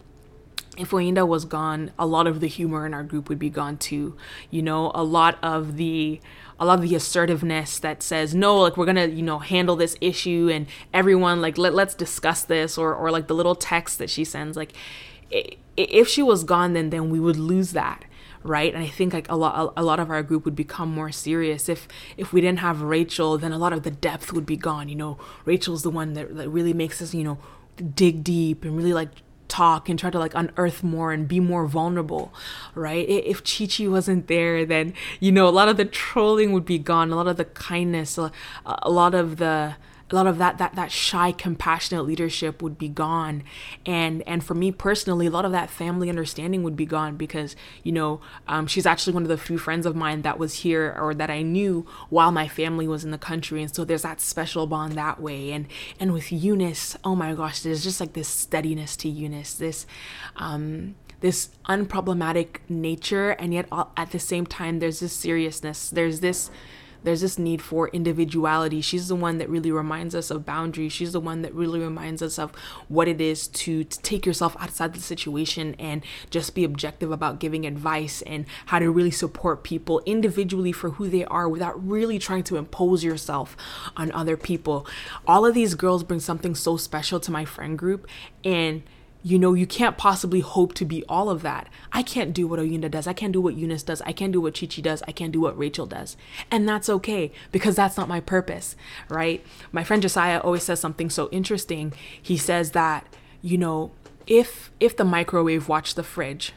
if 0.77 0.91
Oyinda 0.91 1.27
was 1.27 1.45
gone, 1.45 1.91
a 1.99 2.05
lot 2.05 2.27
of 2.27 2.39
the 2.39 2.47
humor 2.47 2.85
in 2.85 2.93
our 2.93 3.03
group 3.03 3.29
would 3.29 3.39
be 3.39 3.49
gone 3.49 3.77
too. 3.77 4.17
You 4.49 4.61
know, 4.61 4.91
a 4.95 5.03
lot 5.03 5.37
of 5.43 5.77
the 5.77 6.19
a 6.59 6.65
lot 6.65 6.79
of 6.79 6.87
the 6.87 6.95
assertiveness 6.95 7.79
that 7.79 8.03
says 8.03 8.33
no 8.33 8.61
like 8.61 8.77
we're 8.77 8.85
gonna 8.85 9.07
you 9.07 9.23
know 9.23 9.39
handle 9.39 9.75
this 9.75 9.95
issue 9.99 10.49
and 10.53 10.67
everyone 10.93 11.41
like 11.41 11.57
let, 11.57 11.73
let's 11.73 11.95
discuss 11.95 12.43
this 12.43 12.77
or 12.77 12.93
or 12.93 13.11
like 13.11 13.27
the 13.27 13.33
little 13.33 13.55
text 13.55 13.97
that 13.97 14.09
she 14.09 14.23
sends 14.23 14.55
like 14.55 14.71
if 15.75 16.07
she 16.07 16.21
was 16.21 16.43
gone 16.43 16.73
then 16.73 16.89
then 16.91 17.09
we 17.09 17.19
would 17.19 17.37
lose 17.37 17.71
that 17.71 18.05
right? 18.43 18.73
And 18.73 18.83
i 18.83 18.87
think 18.87 19.13
like 19.13 19.29
a 19.29 19.35
lot 19.35 19.73
a 19.75 19.83
lot 19.83 19.99
of 19.99 20.09
our 20.09 20.21
group 20.21 20.45
would 20.45 20.55
become 20.55 20.89
more 20.89 21.11
serious. 21.11 21.69
If 21.69 21.87
if 22.17 22.33
we 22.33 22.41
didn't 22.41 22.59
have 22.59 22.81
rachel 22.81 23.37
then 23.37 23.51
a 23.51 23.57
lot 23.57 23.73
of 23.73 23.83
the 23.83 23.91
depth 23.91 24.31
would 24.31 24.45
be 24.45 24.57
gone 24.57 24.89
you 24.89 24.95
know? 24.95 25.17
Rachel's 25.45 25.83
the 25.83 25.89
one 25.89 26.13
that, 26.13 26.35
that 26.35 26.49
really 26.49 26.73
makes 26.73 27.01
us 27.01 27.13
you 27.13 27.23
know 27.23 27.39
dig 27.95 28.23
deep 28.23 28.63
and 28.63 28.77
really 28.77 28.93
like 28.93 29.09
talk 29.53 29.87
and 29.87 29.99
try 29.99 30.09
to 30.09 30.17
like 30.17 30.33
unearth 30.33 30.81
more 30.81 31.13
and 31.13 31.27
be 31.27 31.39
more 31.39 31.67
vulnerable, 31.67 32.33
right? 32.73 33.07
If 33.07 33.43
Chi 33.43 33.67
Chi 33.67 33.87
wasn't 33.87 34.27
there, 34.27 34.65
then, 34.65 34.93
you 35.19 35.31
know, 35.31 35.47
a 35.47 35.53
lot 35.53 35.69
of 35.69 35.77
the 35.77 35.85
trolling 35.85 36.53
would 36.53 36.65
be 36.65 36.79
gone, 36.79 37.11
a 37.11 37.15
lot 37.15 37.27
of 37.27 37.37
the 37.37 37.45
kindness, 37.45 38.17
a, 38.17 38.31
lot 38.89 39.13
of 39.13 39.37
the 39.37 39.75
a 40.13 40.15
lot 40.15 40.27
of 40.27 40.37
that 40.37 40.59
that 40.59 40.75
that 40.75 40.91
shy 40.91 41.31
compassionate 41.31 42.05
leadership 42.05 42.61
would 42.61 42.77
be 42.77 42.87
gone. 42.87 43.43
And 43.85 44.21
and 44.27 44.43
for 44.43 44.53
me 44.53 44.71
personally 44.71 45.25
a 45.25 45.31
lot 45.31 45.43
of 45.43 45.51
that 45.51 45.69
family 45.69 46.07
understanding 46.07 46.61
would 46.61 46.75
be 46.75 46.85
gone 46.85 47.17
because 47.17 47.55
you 47.81 47.91
know 47.91 48.21
um, 48.47 48.67
she's 48.67 48.85
actually 48.85 49.13
one 49.13 49.23
of 49.23 49.29
the 49.29 49.37
few 49.37 49.57
friends 49.57 49.85
of 49.87 49.95
mine 49.95 50.21
that 50.21 50.37
was 50.37 50.53
here 50.55 50.95
or 50.99 51.13
that 51.15 51.29
i 51.29 51.41
knew 51.41 51.85
while 52.09 52.31
my 52.31 52.47
family 52.47 52.87
was 52.87 53.03
in 53.03 53.11
the 53.11 53.17
country. 53.17 53.61
And 53.63 53.73
so 53.73 53.83
there's 53.83 54.03
that 54.03 54.21
special 54.21 54.67
bond 54.67 54.93
that 54.93 55.19
way. 55.19 55.51
And 55.51 55.65
and 55.99 56.13
with 56.13 56.31
eunice 56.31 56.95
oh 57.03 57.15
my 57.15 57.33
gosh 57.33 57.61
there's 57.61 57.83
just 57.83 57.99
like 57.99 58.13
this 58.13 58.27
steadiness 58.27 58.95
to 58.97 59.09
eunice 59.09 59.55
this 59.55 59.87
um 60.35 60.95
this 61.21 61.49
unproblematic 61.67 62.57
nature. 62.69 63.31
And 63.31 63.53
yet 63.53 63.67
at 63.97 64.11
the 64.11 64.19
same 64.19 64.45
time 64.45 64.77
there's 64.77 64.99
this 64.99 65.13
seriousness. 65.13 65.89
There's 65.89 66.19
this 66.19 66.51
there's 67.03 67.21
this 67.21 67.37
need 67.37 67.61
for 67.61 67.89
individuality. 67.89 68.81
She's 68.81 69.07
the 69.07 69.15
one 69.15 69.37
that 69.37 69.49
really 69.49 69.71
reminds 69.71 70.15
us 70.15 70.31
of 70.31 70.45
boundaries. 70.45 70.93
She's 70.93 71.13
the 71.13 71.19
one 71.19 71.41
that 71.41 71.53
really 71.53 71.79
reminds 71.79 72.21
us 72.21 72.39
of 72.39 72.53
what 72.87 73.07
it 73.07 73.21
is 73.21 73.47
to, 73.49 73.83
to 73.83 74.01
take 74.01 74.25
yourself 74.25 74.55
outside 74.59 74.93
the 74.93 75.01
situation 75.01 75.75
and 75.79 76.03
just 76.29 76.55
be 76.55 76.63
objective 76.63 77.11
about 77.11 77.39
giving 77.39 77.65
advice 77.65 78.21
and 78.23 78.45
how 78.67 78.79
to 78.79 78.89
really 78.89 79.11
support 79.11 79.63
people 79.63 80.01
individually 80.05 80.71
for 80.71 80.91
who 80.91 81.09
they 81.09 81.25
are 81.25 81.47
without 81.47 81.87
really 81.87 82.19
trying 82.19 82.43
to 82.43 82.57
impose 82.57 83.03
yourself 83.03 83.55
on 83.95 84.11
other 84.11 84.37
people. 84.37 84.87
All 85.27 85.45
of 85.45 85.53
these 85.53 85.75
girls 85.75 86.03
bring 86.03 86.19
something 86.19 86.55
so 86.55 86.77
special 86.77 87.19
to 87.19 87.31
my 87.31 87.45
friend 87.45 87.77
group 87.77 88.07
and 88.43 88.83
you 89.23 89.39
know, 89.39 89.53
you 89.53 89.65
can't 89.65 89.97
possibly 89.97 90.41
hope 90.41 90.73
to 90.73 90.85
be 90.85 91.03
all 91.07 91.29
of 91.29 91.41
that. 91.43 91.69
I 91.93 92.03
can't 92.03 92.33
do 92.33 92.45
what 92.45 92.59
Oyinda 92.59 92.91
does. 92.91 93.07
I 93.07 93.13
can't 93.13 93.31
do 93.31 93.39
what 93.39 93.55
Eunice 93.55 93.83
does. 93.83 94.01
I 94.01 94.11
can't 94.11 94.33
do 94.33 94.41
what 94.41 94.53
Chichi 94.53 94.81
does. 94.81 95.01
I 95.07 95.13
can't 95.13 95.31
do 95.31 95.39
what 95.39 95.57
Rachel 95.57 95.85
does. 95.85 96.17
And 96.51 96.67
that's 96.67 96.89
okay 96.89 97.31
because 97.53 97.77
that's 97.77 97.95
not 97.95 98.09
my 98.09 98.19
purpose, 98.19 98.75
right? 99.07 99.43
My 99.71 99.85
friend 99.85 100.01
Josiah 100.01 100.39
always 100.39 100.63
says 100.63 100.81
something 100.81 101.09
so 101.09 101.29
interesting. 101.31 101.93
He 102.21 102.37
says 102.37 102.71
that, 102.71 103.07
you 103.41 103.57
know, 103.57 103.91
if 104.27 104.71
if 104.79 104.95
the 104.97 105.05
microwave 105.05 105.69
watched 105.69 105.95
the 105.95 106.03
fridge, 106.03 106.53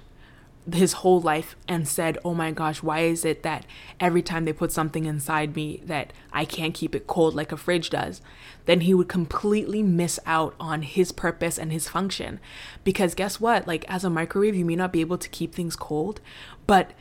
his 0.72 0.94
whole 0.94 1.20
life 1.20 1.56
and 1.68 1.86
said, 1.86 2.18
"Oh 2.24 2.34
my 2.34 2.50
gosh, 2.50 2.82
why 2.82 3.00
is 3.00 3.24
it 3.24 3.42
that 3.42 3.64
every 4.00 4.22
time 4.22 4.44
they 4.44 4.52
put 4.52 4.72
something 4.72 5.04
inside 5.04 5.54
me 5.54 5.80
that 5.84 6.12
I 6.32 6.44
can't 6.44 6.74
keep 6.74 6.94
it 6.94 7.06
cold 7.06 7.34
like 7.34 7.52
a 7.52 7.56
fridge 7.56 7.90
does?" 7.90 8.20
Then 8.64 8.80
he 8.80 8.94
would 8.94 9.08
completely 9.08 9.82
miss 9.82 10.18
out 10.26 10.54
on 10.58 10.82
his 10.82 11.12
purpose 11.12 11.58
and 11.58 11.72
his 11.72 11.88
function. 11.88 12.40
Because 12.84 13.14
guess 13.14 13.40
what? 13.40 13.66
Like 13.66 13.84
as 13.88 14.04
a 14.04 14.10
microwave, 14.10 14.56
you 14.56 14.64
may 14.64 14.76
not 14.76 14.92
be 14.92 15.00
able 15.00 15.18
to 15.18 15.28
keep 15.28 15.54
things 15.54 15.76
cold, 15.76 16.20
but 16.66 16.92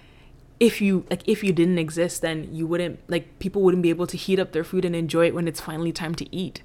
if 0.60 0.80
you 0.82 1.06
like 1.10 1.28
if 1.28 1.44
you 1.44 1.52
didn't 1.52 1.80
exist, 1.80 2.22
then 2.22 2.54
you 2.54 2.68
wouldn't 2.68 3.00
like 3.08 3.40
people 3.40 3.62
wouldn't 3.62 3.84
be 3.84 3.90
able 3.90 4.08
to 4.08 4.18
heat 4.18 4.40
up 4.40 4.52
their 4.52 4.64
food 4.64 4.86
and 4.86 4.96
enjoy 4.96 5.28
it 5.28 5.36
when 5.36 5.48
it's 5.48 5.60
finally 5.60 5.92
time 5.92 6.16
to 6.16 6.36
eat 6.36 6.62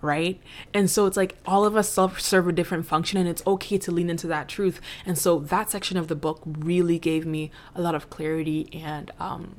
right? 0.00 0.40
And 0.72 0.90
so 0.90 1.06
it's 1.06 1.16
like 1.16 1.36
all 1.46 1.64
of 1.64 1.76
us 1.76 1.88
serve 2.18 2.48
a 2.48 2.52
different 2.52 2.86
function, 2.86 3.18
and 3.18 3.28
it's 3.28 3.42
okay 3.46 3.78
to 3.78 3.90
lean 3.90 4.10
into 4.10 4.26
that 4.28 4.48
truth. 4.48 4.80
And 5.04 5.18
so 5.18 5.38
that 5.40 5.70
section 5.70 5.96
of 5.96 6.08
the 6.08 6.14
book 6.14 6.40
really 6.44 6.98
gave 6.98 7.26
me 7.26 7.50
a 7.74 7.80
lot 7.80 7.94
of 7.94 8.10
clarity 8.10 8.68
and 8.72 9.10
um, 9.18 9.56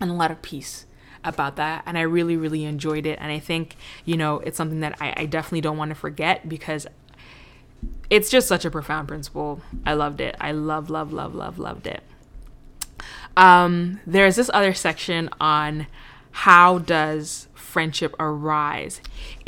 and 0.00 0.10
a 0.10 0.14
lot 0.14 0.30
of 0.30 0.42
peace 0.42 0.86
about 1.22 1.56
that 1.56 1.82
and 1.84 1.98
i 1.98 2.00
really 2.00 2.34
really 2.34 2.64
enjoyed 2.64 3.04
it 3.04 3.18
and 3.20 3.30
i 3.30 3.38
think 3.38 3.76
you 4.06 4.16
know 4.16 4.38
it's 4.38 4.56
something 4.56 4.80
that 4.80 4.96
i, 5.02 5.12
I 5.18 5.26
definitely 5.26 5.60
don't 5.60 5.76
want 5.76 5.90
to 5.90 5.94
forget 5.94 6.48
because 6.48 6.86
it's 8.08 8.30
just 8.30 8.48
such 8.48 8.64
a 8.64 8.70
profound 8.70 9.06
principle 9.06 9.60
i 9.84 9.92
loved 9.92 10.22
it 10.22 10.34
i 10.40 10.50
love 10.52 10.88
love 10.88 11.12
love 11.12 11.34
love 11.34 11.58
loved 11.58 11.86
it 11.86 12.02
um, 13.36 14.00
there's 14.06 14.36
this 14.36 14.50
other 14.52 14.74
section 14.74 15.30
on 15.40 15.86
how 16.32 16.78
does 16.78 17.48
friendship 17.54 18.14
arise. 18.18 19.00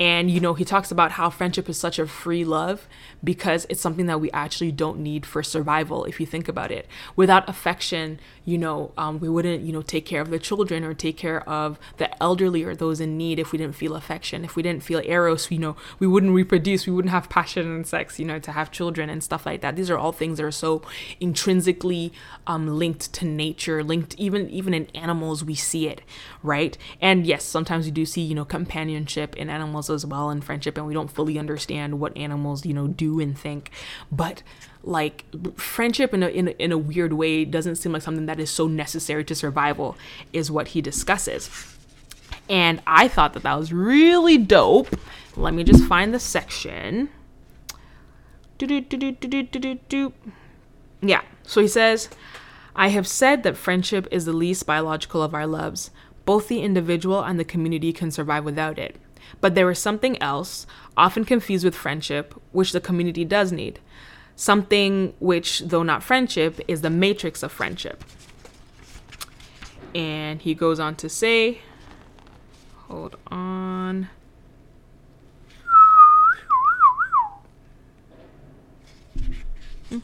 And, 0.03 0.29
you 0.33 0.41
know, 0.41 0.55
he 0.55 0.65
talks 0.65 0.91
about 0.91 1.13
how 1.13 1.31
friendship 1.31 1.69
is 1.69 1.79
such 1.79 2.01
a 2.01 2.09
free 2.09 2.45
love 2.45 2.89
because 3.23 3.69
it's 3.71 3.81
something 3.81 4.07
that 4.07 4.21
we 4.21 4.33
actually 4.33 4.73
don't 4.73 4.99
need 4.99 5.25
for 5.25 5.45
survival, 5.45 6.07
if 6.07 6.19
you 6.19 6.27
think 6.27 6.49
about 6.49 6.73
it. 6.73 6.89
Without 7.15 7.49
affection, 7.49 8.19
you 8.45 8.59
know, 8.59 8.91
um, 8.99 9.21
we 9.21 9.29
wouldn't, 9.29 9.63
you 9.63 9.73
know, 9.73 9.81
take 9.81 10.05
care 10.05 10.21
of 10.21 10.31
the 10.31 10.41
children 10.41 10.83
or 10.83 10.93
take 10.93 11.17
care 11.17 11.49
of 11.49 11.79
the 11.99 12.21
elderly 12.21 12.65
or 12.65 12.75
those 12.75 13.01
in 13.01 13.17
need 13.17 13.39
if 13.39 13.53
we 13.53 13.59
didn't 13.59 13.77
feel 13.77 13.95
affection. 13.95 14.45
If 14.45 14.57
we 14.57 14.65
didn't 14.65 14.83
feel 14.83 15.03
eros, 15.05 15.49
you 15.53 15.59
know, 15.61 15.77
we 16.01 16.09
wouldn't 16.09 16.35
reproduce, 16.35 16.85
we 16.85 16.93
wouldn't 16.93 17.13
have 17.13 17.29
passion 17.29 17.73
and 17.73 17.87
sex, 17.87 18.19
you 18.19 18.25
know, 18.25 18.41
to 18.41 18.51
have 18.51 18.73
children 18.73 19.09
and 19.09 19.23
stuff 19.23 19.47
like 19.47 19.61
that. 19.61 19.77
These 19.77 19.89
are 19.89 19.99
all 19.99 20.11
things 20.11 20.39
that 20.39 20.45
are 20.45 20.51
so 20.51 20.83
intrinsically 21.21 22.13
um, 22.49 22.67
linked 22.67 23.13
to 23.13 23.25
nature, 23.25 23.85
linked 23.85 24.17
even 24.17 24.51
even 24.51 24.75
in 24.75 24.87
animals, 24.97 25.45
we 25.45 25.55
see 25.55 25.87
it, 25.87 26.01
right? 26.43 26.77
And 27.01 27.25
yes, 27.25 27.45
sometimes 27.45 27.85
we 27.85 27.93
do 27.93 28.05
see, 28.05 28.23
you 28.23 28.35
know, 28.35 28.45
companionship 28.45 29.37
in 29.37 29.49
animals 29.49 29.92
as 29.93 30.05
well 30.07 30.31
in 30.31 30.41
friendship, 30.41 30.77
and 30.77 30.87
we 30.87 30.95
don't 30.95 31.11
fully 31.11 31.39
understand 31.39 32.01
what 32.01 32.17
animals, 32.17 32.67
you 32.67 32.75
know, 32.75 32.89
do 32.89 33.21
and 33.21 33.39
think. 33.39 33.71
But 34.11 34.43
like 34.85 35.25
friendship 35.57 36.13
in 36.13 36.23
a, 36.23 36.29
in 36.29 36.49
in 36.49 36.73
a 36.73 36.79
weird 36.79 37.13
way 37.13 37.45
doesn't 37.45 37.77
seem 37.77 37.93
like 37.93 38.03
something 38.03 38.27
that 38.27 38.41
is 38.41 38.51
so 38.51 38.67
necessary 38.67 39.25
to 39.25 39.35
survival 39.35 39.97
is 40.33 40.51
what 40.51 40.69
he 40.69 40.81
discusses. 40.81 41.77
And 42.49 42.83
i 42.87 43.09
thought 43.09 43.35
that 43.35 43.45
that 43.45 43.59
was 43.59 43.73
really 43.73 44.39
dope. 44.39 44.99
Let 45.37 45.55
me 45.55 45.65
just 45.65 45.85
find 45.85 46.13
the 46.13 46.19
section. 46.19 47.11
Yeah 51.01 51.23
so 51.45 51.61
he 51.61 51.69
says 51.69 52.09
i 52.77 52.89
have 52.89 53.07
said 53.07 53.43
that 53.43 53.57
friendship 53.57 54.07
is 54.11 54.25
the 54.25 54.33
least 54.33 54.67
biological 54.67 55.23
of 55.23 55.35
our 55.35 55.47
loves. 55.47 55.91
Both 56.25 56.47
the 56.47 56.61
individual 56.61 57.23
and 57.23 57.39
the 57.39 57.45
community 57.45 57.93
can 57.93 58.11
survive 58.11 58.45
without 58.45 58.79
it 58.79 58.97
but 59.43 59.55
there 59.55 59.71
is 59.71 59.79
something 59.79 60.21
else 60.23 60.67
often 60.97 61.27
confused 61.27 61.67
with 61.67 61.75
friendship 61.75 62.35
which 62.53 62.73
the 62.73 62.81
community 62.81 63.27
does 63.27 63.53
need 63.53 63.79
something 64.37 65.15
which, 65.21 65.61
though 65.61 65.83
not 65.83 66.03
friendship, 66.03 66.61
is 66.69 66.81
the 66.81 66.91
matrix 66.91 67.43
of 67.43 67.53
friendship. 67.53 68.05
And 69.95 70.41
he 70.41 70.55
goes 70.55 70.81
on 70.81 70.97
to 70.97 71.09
say, 71.09 71.61
hold 72.89 73.17
on. 73.27 74.09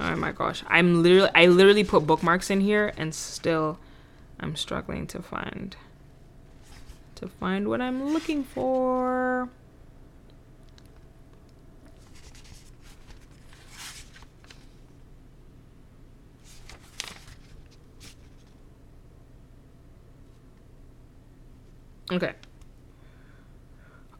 oh 0.00 0.16
my 0.16 0.32
gosh. 0.32 0.64
I'm 0.66 1.02
literally 1.02 1.30
I 1.34 1.46
literally 1.46 1.84
put 1.84 2.06
bookmarks 2.06 2.50
in 2.50 2.60
here 2.60 2.92
and 2.96 3.14
still 3.14 3.78
I'm 4.40 4.56
struggling 4.56 5.06
to 5.08 5.22
find 5.22 5.76
to 7.18 7.26
find 7.26 7.68
what 7.68 7.80
I'm 7.80 8.12
looking 8.12 8.44
for. 8.44 9.48
Okay. 22.10 22.32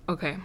Okay. 0.08 0.36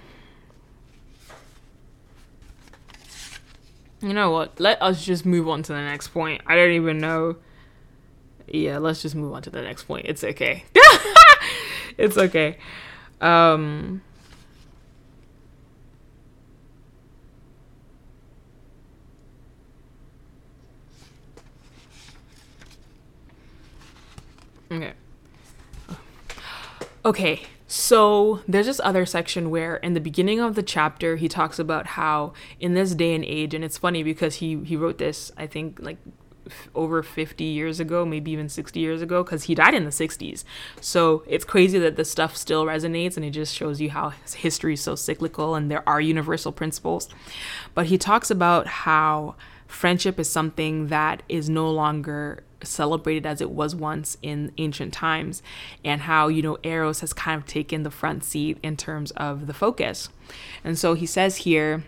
You 4.01 4.13
know 4.13 4.31
what? 4.31 4.59
Let 4.59 4.81
us 4.81 5.03
just 5.03 5.25
move 5.25 5.49
on 5.49 5.63
to 5.63 5.73
the 5.73 5.81
next 5.81 6.09
point. 6.09 6.41
I 6.45 6.55
don't 6.55 6.71
even 6.71 6.99
know. 6.99 7.37
Yeah, 8.47 8.77
let's 8.77 9.01
just 9.01 9.15
move 9.15 9.33
on 9.33 9.41
to 9.43 9.49
the 9.49 9.61
next 9.61 9.83
point. 9.83 10.05
It's 10.07 10.23
okay. 10.23 10.65
it's 11.97 12.17
okay. 12.17 12.57
Um 13.21 14.01
Okay. 24.71 24.93
Okay, 27.05 27.41
so 27.67 28.39
there's 28.47 28.65
this 28.65 28.79
other 28.83 29.05
section 29.05 29.49
where 29.49 29.75
in 29.77 29.93
the 29.93 29.99
beginning 29.99 30.39
of 30.39 30.55
the 30.55 30.63
chapter 30.63 31.17
he 31.17 31.27
talks 31.27 31.59
about 31.59 31.85
how 31.85 32.33
in 32.59 32.73
this 32.73 32.95
day 32.95 33.13
and 33.13 33.25
age, 33.25 33.53
and 33.53 33.63
it's 33.63 33.77
funny 33.77 34.03
because 34.03 34.35
he 34.35 34.63
he 34.63 34.75
wrote 34.75 34.97
this 34.97 35.31
I 35.37 35.45
think 35.45 35.79
like 35.81 35.97
over 36.75 37.03
50 37.03 37.43
years 37.43 37.79
ago, 37.79 38.05
maybe 38.05 38.31
even 38.31 38.49
60 38.49 38.79
years 38.79 39.01
ago, 39.01 39.23
because 39.23 39.43
he 39.43 39.55
died 39.55 39.73
in 39.73 39.85
the 39.85 39.89
60s. 39.89 40.43
So 40.81 41.23
it's 41.27 41.45
crazy 41.45 41.79
that 41.79 41.95
this 41.95 42.11
stuff 42.11 42.35
still 42.35 42.65
resonates, 42.65 43.15
and 43.15 43.25
it 43.25 43.31
just 43.31 43.55
shows 43.55 43.79
you 43.81 43.89
how 43.89 44.13
history 44.35 44.73
is 44.73 44.81
so 44.81 44.95
cyclical 44.95 45.55
and 45.55 45.69
there 45.69 45.87
are 45.87 46.01
universal 46.01 46.51
principles. 46.51 47.09
But 47.73 47.87
he 47.87 47.97
talks 47.97 48.29
about 48.31 48.67
how 48.67 49.35
friendship 49.67 50.19
is 50.19 50.29
something 50.29 50.87
that 50.87 51.23
is 51.27 51.49
no 51.49 51.69
longer 51.71 52.43
celebrated 52.63 53.25
as 53.25 53.41
it 53.41 53.49
was 53.49 53.75
once 53.75 54.17
in 54.21 54.51
ancient 54.57 54.93
times, 54.93 55.43
and 55.83 56.01
how, 56.01 56.27
you 56.27 56.41
know, 56.41 56.57
Eros 56.63 57.01
has 57.01 57.11
kind 57.11 57.41
of 57.41 57.45
taken 57.45 57.83
the 57.83 57.91
front 57.91 58.23
seat 58.23 58.57
in 58.63 58.77
terms 58.77 59.11
of 59.11 59.47
the 59.47 59.53
focus. 59.53 60.09
And 60.63 60.77
so 60.79 60.93
he 60.93 61.05
says 61.05 61.37
here, 61.37 61.83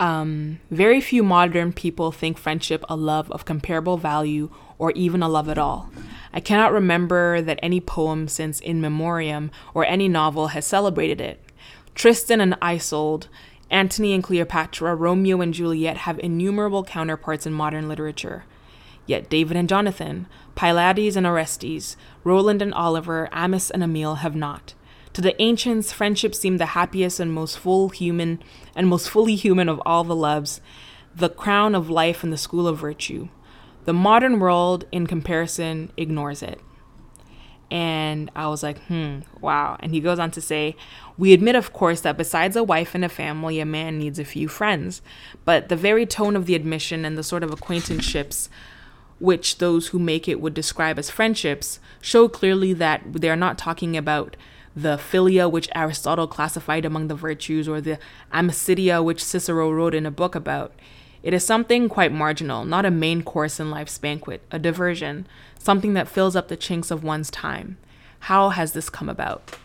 um, 0.00 0.60
very 0.70 1.00
few 1.00 1.22
modern 1.22 1.72
people 1.72 2.10
think 2.10 2.36
friendship 2.38 2.84
a 2.88 2.96
love 2.96 3.30
of 3.30 3.44
comparable 3.44 3.96
value 3.96 4.50
or 4.78 4.90
even 4.92 5.22
a 5.22 5.28
love 5.28 5.48
at 5.48 5.58
all. 5.58 5.90
I 6.32 6.40
cannot 6.40 6.72
remember 6.72 7.40
that 7.40 7.60
any 7.62 7.80
poem 7.80 8.26
since 8.26 8.60
In 8.60 8.80
Memoriam 8.80 9.50
or 9.72 9.84
any 9.84 10.08
novel 10.08 10.48
has 10.48 10.66
celebrated 10.66 11.20
it. 11.20 11.40
Tristan 11.94 12.40
and 12.40 12.56
Isolde, 12.60 13.28
Antony 13.70 14.12
and 14.12 14.22
Cleopatra, 14.22 14.94
Romeo 14.96 15.40
and 15.40 15.54
Juliet 15.54 15.98
have 15.98 16.18
innumerable 16.18 16.82
counterparts 16.84 17.46
in 17.46 17.52
modern 17.52 17.88
literature. 17.88 18.44
Yet 19.06 19.30
David 19.30 19.56
and 19.56 19.68
Jonathan, 19.68 20.26
Pylades 20.54 21.16
and 21.16 21.26
Orestes, 21.26 21.96
Roland 22.24 22.62
and 22.62 22.74
Oliver, 22.74 23.28
Amis 23.32 23.70
and 23.70 23.82
Amile 23.82 24.16
have 24.16 24.34
not. 24.34 24.74
To 25.14 25.20
the 25.20 25.40
ancients, 25.40 25.92
friendship 25.92 26.34
seemed 26.34 26.58
the 26.58 26.66
happiest 26.66 27.20
and 27.20 27.32
most 27.32 27.56
full 27.56 27.88
human 27.90 28.42
and 28.74 28.88
most 28.88 29.08
fully 29.08 29.36
human 29.36 29.68
of 29.68 29.80
all 29.86 30.02
the 30.02 30.16
loves, 30.16 30.60
the 31.14 31.28
crown 31.28 31.76
of 31.76 31.88
life 31.88 32.24
and 32.24 32.32
the 32.32 32.36
school 32.36 32.66
of 32.66 32.78
virtue. 32.78 33.28
The 33.84 33.92
modern 33.92 34.40
world, 34.40 34.86
in 34.90 35.06
comparison, 35.06 35.92
ignores 35.96 36.42
it. 36.42 36.60
And 37.70 38.28
I 38.34 38.48
was 38.48 38.64
like, 38.64 38.78
hmm, 38.86 39.20
wow. 39.40 39.76
And 39.78 39.92
he 39.92 40.00
goes 40.00 40.18
on 40.18 40.32
to 40.32 40.40
say, 40.40 40.74
We 41.16 41.32
admit, 41.32 41.54
of 41.54 41.72
course, 41.72 42.00
that 42.00 42.16
besides 42.16 42.56
a 42.56 42.64
wife 42.64 42.94
and 42.94 43.04
a 43.04 43.08
family, 43.08 43.60
a 43.60 43.64
man 43.64 43.98
needs 43.98 44.18
a 44.18 44.24
few 44.24 44.48
friends. 44.48 45.00
But 45.44 45.68
the 45.68 45.76
very 45.76 46.06
tone 46.06 46.34
of 46.34 46.46
the 46.46 46.56
admission 46.56 47.04
and 47.04 47.16
the 47.16 47.22
sort 47.22 47.44
of 47.44 47.52
acquaintanceships 47.52 48.48
which 49.20 49.58
those 49.58 49.88
who 49.88 49.98
make 49.98 50.28
it 50.28 50.40
would 50.40 50.54
describe 50.54 50.98
as 50.98 51.08
friendships 51.08 51.78
show 52.00 52.28
clearly 52.28 52.72
that 52.72 53.00
they're 53.06 53.36
not 53.36 53.56
talking 53.56 53.96
about 53.96 54.36
the 54.76 54.96
philia, 54.96 55.50
which 55.50 55.68
Aristotle 55.74 56.26
classified 56.26 56.84
among 56.84 57.08
the 57.08 57.14
virtues, 57.14 57.68
or 57.68 57.80
the 57.80 57.98
amicitia, 58.32 59.02
which 59.04 59.24
Cicero 59.24 59.70
wrote 59.70 59.94
in 59.94 60.06
a 60.06 60.10
book 60.10 60.34
about. 60.34 60.72
It 61.22 61.32
is 61.32 61.44
something 61.44 61.88
quite 61.88 62.12
marginal, 62.12 62.64
not 62.64 62.84
a 62.84 62.90
main 62.90 63.22
course 63.22 63.58
in 63.58 63.70
life's 63.70 63.96
banquet, 63.98 64.42
a 64.50 64.58
diversion, 64.58 65.26
something 65.58 65.94
that 65.94 66.08
fills 66.08 66.36
up 66.36 66.48
the 66.48 66.56
chinks 66.56 66.90
of 66.90 67.02
one's 67.02 67.30
time. 67.30 67.78
How 68.20 68.50
has 68.50 68.72
this 68.72 68.90
come 68.90 69.08
about? 69.08 69.56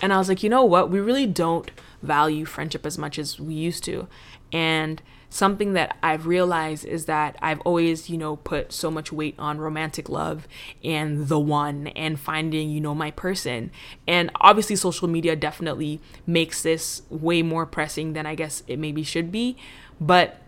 And 0.00 0.12
I 0.12 0.18
was 0.18 0.28
like, 0.28 0.42
you 0.42 0.50
know 0.50 0.64
what? 0.64 0.90
We 0.90 1.00
really 1.00 1.26
don't 1.26 1.70
value 2.02 2.44
friendship 2.44 2.86
as 2.86 2.98
much 2.98 3.18
as 3.18 3.40
we 3.40 3.54
used 3.54 3.82
to. 3.84 4.06
And 4.52 5.02
something 5.30 5.74
that 5.74 5.96
I've 6.02 6.26
realized 6.26 6.84
is 6.84 7.06
that 7.06 7.36
I've 7.42 7.60
always, 7.60 8.08
you 8.08 8.18
know, 8.18 8.36
put 8.36 8.72
so 8.72 8.90
much 8.90 9.12
weight 9.12 9.34
on 9.38 9.58
romantic 9.58 10.08
love 10.08 10.48
and 10.82 11.28
the 11.28 11.38
one 11.38 11.88
and 11.88 12.18
finding, 12.18 12.70
you 12.70 12.80
know, 12.80 12.94
my 12.94 13.10
person. 13.10 13.70
And 14.06 14.30
obviously, 14.40 14.76
social 14.76 15.08
media 15.08 15.36
definitely 15.36 16.00
makes 16.26 16.62
this 16.62 17.02
way 17.10 17.42
more 17.42 17.66
pressing 17.66 18.14
than 18.14 18.26
I 18.26 18.34
guess 18.34 18.62
it 18.66 18.78
maybe 18.78 19.02
should 19.02 19.30
be. 19.30 19.56
But 20.00 20.40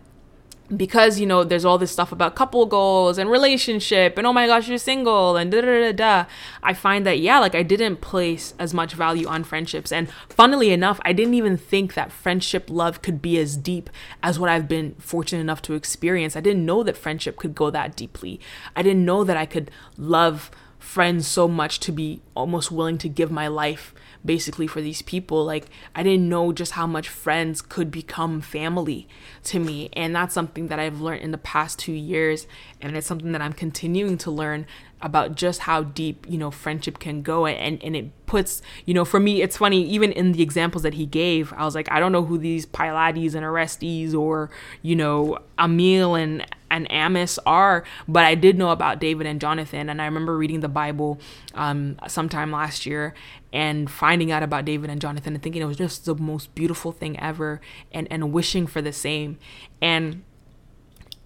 because 0.75 1.19
you 1.19 1.25
know 1.25 1.43
there's 1.43 1.65
all 1.65 1.77
this 1.77 1.91
stuff 1.91 2.11
about 2.11 2.35
couple 2.35 2.65
goals 2.65 3.17
and 3.17 3.29
relationship 3.29 4.17
and 4.17 4.25
oh 4.25 4.33
my 4.33 4.47
gosh 4.47 4.67
you're 4.67 4.77
single 4.77 5.35
and 5.35 5.51
da 5.51 5.61
da 5.61 5.91
da 5.91 5.91
da 5.91 6.25
i 6.63 6.73
find 6.73 7.05
that 7.05 7.19
yeah 7.19 7.39
like 7.39 7.55
i 7.55 7.63
didn't 7.63 7.97
place 7.97 8.53
as 8.57 8.73
much 8.73 8.93
value 8.93 9.27
on 9.27 9.43
friendships. 9.43 9.91
And 9.91 10.09
funnily 10.29 10.71
enough 10.71 10.99
i 11.03 11.13
didn't 11.13 11.33
even 11.33 11.57
think 11.57 11.93
that 11.93 12.11
friendship 12.11 12.69
love 12.69 13.01
could 13.01 13.21
be 13.21 13.37
as 13.37 13.57
deep 13.57 13.89
as 14.23 14.39
what 14.39 14.49
i've 14.49 14.67
been 14.67 14.95
fortunate 14.95 15.41
enough 15.41 15.61
to 15.63 15.73
experience. 15.73 16.35
I 16.35 16.41
didn't 16.41 16.65
know 16.65 16.83
that 16.83 16.97
friendship 16.97 17.37
could 17.37 17.55
go 17.55 17.69
that 17.69 17.95
deeply. 17.95 18.39
I 18.75 18.81
didn't 18.81 19.05
know 19.05 19.23
that 19.23 19.37
i 19.37 19.45
could 19.45 19.71
love 19.97 20.51
friends 20.79 21.27
so 21.27 21.47
much 21.47 21.79
to 21.79 21.91
be 21.91 22.21
almost 22.35 22.71
willing 22.71 22.97
to 22.97 23.07
give 23.07 23.31
my 23.31 23.47
life 23.47 23.93
basically 24.23 24.67
for 24.67 24.81
these 24.81 25.01
people. 25.01 25.43
Like, 25.45 25.65
I 25.95 26.03
didn't 26.03 26.29
know 26.29 26.51
just 26.51 26.73
how 26.73 26.87
much 26.87 27.09
friends 27.09 27.61
could 27.61 27.91
become 27.91 28.41
family 28.41 29.07
to 29.45 29.59
me. 29.59 29.89
And 29.93 30.15
that's 30.15 30.33
something 30.33 30.67
that 30.67 30.79
I've 30.79 31.01
learned 31.01 31.21
in 31.21 31.31
the 31.31 31.37
past 31.37 31.79
two 31.79 31.93
years. 31.93 32.47
And 32.79 32.95
it's 32.95 33.07
something 33.07 33.31
that 33.31 33.41
I'm 33.41 33.53
continuing 33.53 34.17
to 34.19 34.31
learn 34.31 34.65
about 35.01 35.35
just 35.35 35.61
how 35.61 35.83
deep, 35.83 36.25
you 36.29 36.37
know, 36.37 36.51
friendship 36.51 36.99
can 36.99 37.21
go. 37.23 37.47
And, 37.47 37.81
and 37.83 37.95
it 37.95 38.25
puts, 38.25 38.61
you 38.85 38.93
know, 38.93 39.03
for 39.03 39.19
me, 39.19 39.41
it's 39.41 39.57
funny, 39.57 39.83
even 39.83 40.11
in 40.11 40.31
the 40.33 40.43
examples 40.43 40.83
that 40.83 40.93
he 40.93 41.05
gave, 41.05 41.51
I 41.53 41.65
was 41.65 41.73
like, 41.73 41.91
I 41.91 41.99
don't 41.99 42.11
know 42.11 42.23
who 42.23 42.37
these 42.37 42.65
Pylades 42.65 43.33
and 43.33 43.43
Orestes 43.43 44.13
or, 44.13 44.51
you 44.81 44.95
know, 44.95 45.39
Amile 45.57 46.15
and 46.15 46.45
and 46.71 46.91
Amis 46.91 47.37
are, 47.45 47.83
but 48.07 48.25
I 48.25 48.33
did 48.33 48.57
know 48.57 48.71
about 48.71 48.99
David 48.99 49.27
and 49.27 49.39
Jonathan. 49.39 49.89
And 49.89 50.01
I 50.01 50.05
remember 50.05 50.35
reading 50.35 50.61
the 50.61 50.69
Bible 50.69 51.19
um, 51.53 51.99
sometime 52.07 52.51
last 52.51 52.85
year 52.85 53.13
and 53.53 53.91
finding 53.91 54.31
out 54.31 54.41
about 54.41 54.65
David 54.65 54.89
and 54.89 54.99
Jonathan 54.99 55.33
and 55.33 55.43
thinking 55.43 55.61
it 55.61 55.65
was 55.65 55.77
just 55.77 56.05
the 56.05 56.15
most 56.15 56.55
beautiful 56.55 56.91
thing 56.91 57.19
ever 57.19 57.61
and, 57.91 58.07
and 58.09 58.31
wishing 58.31 58.65
for 58.65 58.81
the 58.81 58.93
same. 58.93 59.37
And 59.81 60.23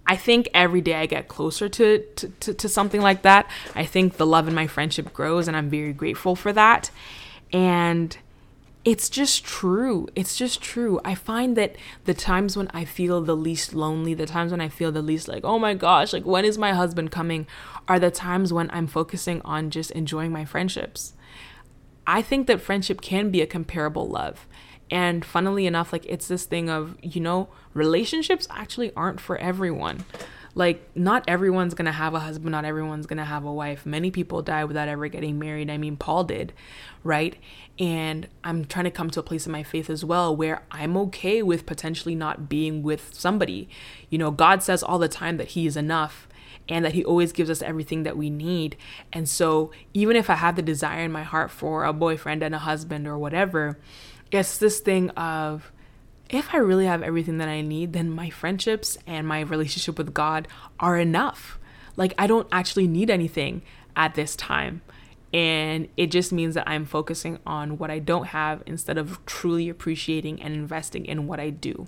I 0.07 0.15
think 0.15 0.49
every 0.53 0.81
day 0.81 0.95
I 0.95 1.05
get 1.05 1.27
closer 1.27 1.69
to, 1.69 1.99
to, 1.99 2.29
to, 2.29 2.53
to 2.53 2.69
something 2.69 3.01
like 3.01 3.21
that. 3.21 3.49
I 3.73 3.85
think 3.85 4.17
the 4.17 4.25
love 4.25 4.47
in 4.47 4.53
my 4.53 4.67
friendship 4.67 5.13
grows, 5.13 5.47
and 5.47 5.55
I'm 5.55 5.69
very 5.69 5.93
grateful 5.93 6.35
for 6.35 6.51
that. 6.53 6.91
And 7.51 8.17
it's 8.85 9.09
just 9.09 9.43
true. 9.43 10.07
It's 10.15 10.37
just 10.37 10.61
true. 10.61 11.01
I 11.03 11.15
find 11.15 11.57
that 11.57 11.75
the 12.05 12.13
times 12.13 12.55
when 12.55 12.69
I 12.71 12.85
feel 12.85 13.19
the 13.19 13.35
least 13.35 13.73
lonely, 13.73 14.13
the 14.13 14.27
times 14.27 14.51
when 14.51 14.61
I 14.61 14.69
feel 14.69 14.91
the 14.91 15.01
least 15.01 15.27
like, 15.27 15.43
oh 15.43 15.57
my 15.57 15.73
gosh, 15.73 16.13
like 16.13 16.23
when 16.23 16.45
is 16.45 16.59
my 16.59 16.73
husband 16.73 17.11
coming, 17.11 17.47
are 17.87 17.99
the 17.99 18.11
times 18.11 18.53
when 18.53 18.69
I'm 18.71 18.85
focusing 18.85 19.41
on 19.41 19.71
just 19.71 19.89
enjoying 19.91 20.31
my 20.31 20.45
friendships. 20.45 21.13
I 22.05 22.21
think 22.21 22.45
that 22.45 22.61
friendship 22.61 23.01
can 23.01 23.31
be 23.31 23.41
a 23.41 23.47
comparable 23.47 24.07
love. 24.07 24.47
And 24.91 25.25
funnily 25.25 25.65
enough, 25.65 25.91
like 25.91 26.05
it's 26.05 26.27
this 26.27 26.45
thing 26.45 26.69
of, 26.69 26.95
you 27.01 27.19
know, 27.19 27.49
relationships 27.73 28.47
actually 28.51 28.93
aren't 28.95 29.19
for 29.19 29.35
everyone. 29.37 30.05
Like, 30.57 30.89
not 30.95 31.25
everyone's 31.27 31.73
gonna 31.73 31.91
have 31.91 32.13
a 32.13 32.19
husband, 32.21 32.51
not 32.51 32.63
everyone's 32.63 33.05
gonna 33.05 33.25
have 33.25 33.43
a 33.43 33.51
wife. 33.51 33.85
Many 33.85 34.09
people 34.09 34.41
die 34.41 34.63
without 34.63 34.87
ever 34.87 35.07
getting 35.09 35.37
married. 35.37 35.69
I 35.69 35.77
mean, 35.77 35.97
Paul 35.97 36.23
did, 36.23 36.53
right? 37.03 37.35
And 37.77 38.29
I'm 38.43 38.63
trying 38.63 38.85
to 38.85 38.91
come 38.91 39.09
to 39.11 39.19
a 39.19 39.23
place 39.23 39.45
in 39.45 39.51
my 39.51 39.63
faith 39.63 39.89
as 39.89 40.05
well 40.05 40.33
where 40.33 40.63
I'm 40.71 40.95
okay 40.97 41.43
with 41.43 41.65
potentially 41.65 42.15
not 42.15 42.47
being 42.47 42.83
with 42.83 43.13
somebody. 43.13 43.67
You 44.09 44.17
know, 44.17 44.31
God 44.31 44.63
says 44.63 44.81
all 44.81 44.97
the 44.97 45.09
time 45.09 45.35
that 45.37 45.49
He 45.49 45.67
is 45.67 45.75
enough 45.75 46.27
and 46.69 46.85
that 46.85 46.93
He 46.93 47.03
always 47.03 47.33
gives 47.33 47.49
us 47.49 47.61
everything 47.61 48.03
that 48.03 48.17
we 48.17 48.29
need. 48.29 48.77
And 49.11 49.27
so, 49.27 49.71
even 49.93 50.15
if 50.15 50.29
I 50.29 50.35
have 50.35 50.55
the 50.55 50.61
desire 50.61 51.03
in 51.03 51.11
my 51.11 51.23
heart 51.23 51.51
for 51.51 51.83
a 51.83 51.91
boyfriend 51.91 52.41
and 52.41 52.55
a 52.55 52.59
husband 52.59 53.07
or 53.07 53.17
whatever, 53.17 53.77
it's 54.31 54.57
this 54.57 54.79
thing 54.79 55.09
of 55.11 55.71
if 56.29 56.53
I 56.53 56.57
really 56.57 56.85
have 56.85 57.03
everything 57.03 57.37
that 57.37 57.49
I 57.49 57.61
need, 57.61 57.93
then 57.93 58.09
my 58.09 58.29
friendships 58.29 58.97
and 59.05 59.27
my 59.27 59.41
relationship 59.41 59.97
with 59.97 60.13
God 60.13 60.47
are 60.79 60.97
enough. 60.97 61.59
Like, 61.95 62.13
I 62.17 62.27
don't 62.27 62.47
actually 62.51 62.87
need 62.87 63.09
anything 63.09 63.61
at 63.95 64.15
this 64.15 64.35
time. 64.35 64.81
And 65.33 65.89
it 65.97 66.11
just 66.11 66.31
means 66.31 66.55
that 66.55 66.67
I'm 66.67 66.85
focusing 66.85 67.39
on 67.45 67.77
what 67.77 67.91
I 67.91 67.99
don't 67.99 68.27
have 68.27 68.63
instead 68.65 68.97
of 68.97 69.23
truly 69.25 69.67
appreciating 69.67 70.41
and 70.41 70.53
investing 70.53 71.05
in 71.05 71.27
what 71.27 71.41
I 71.41 71.49
do. 71.49 71.87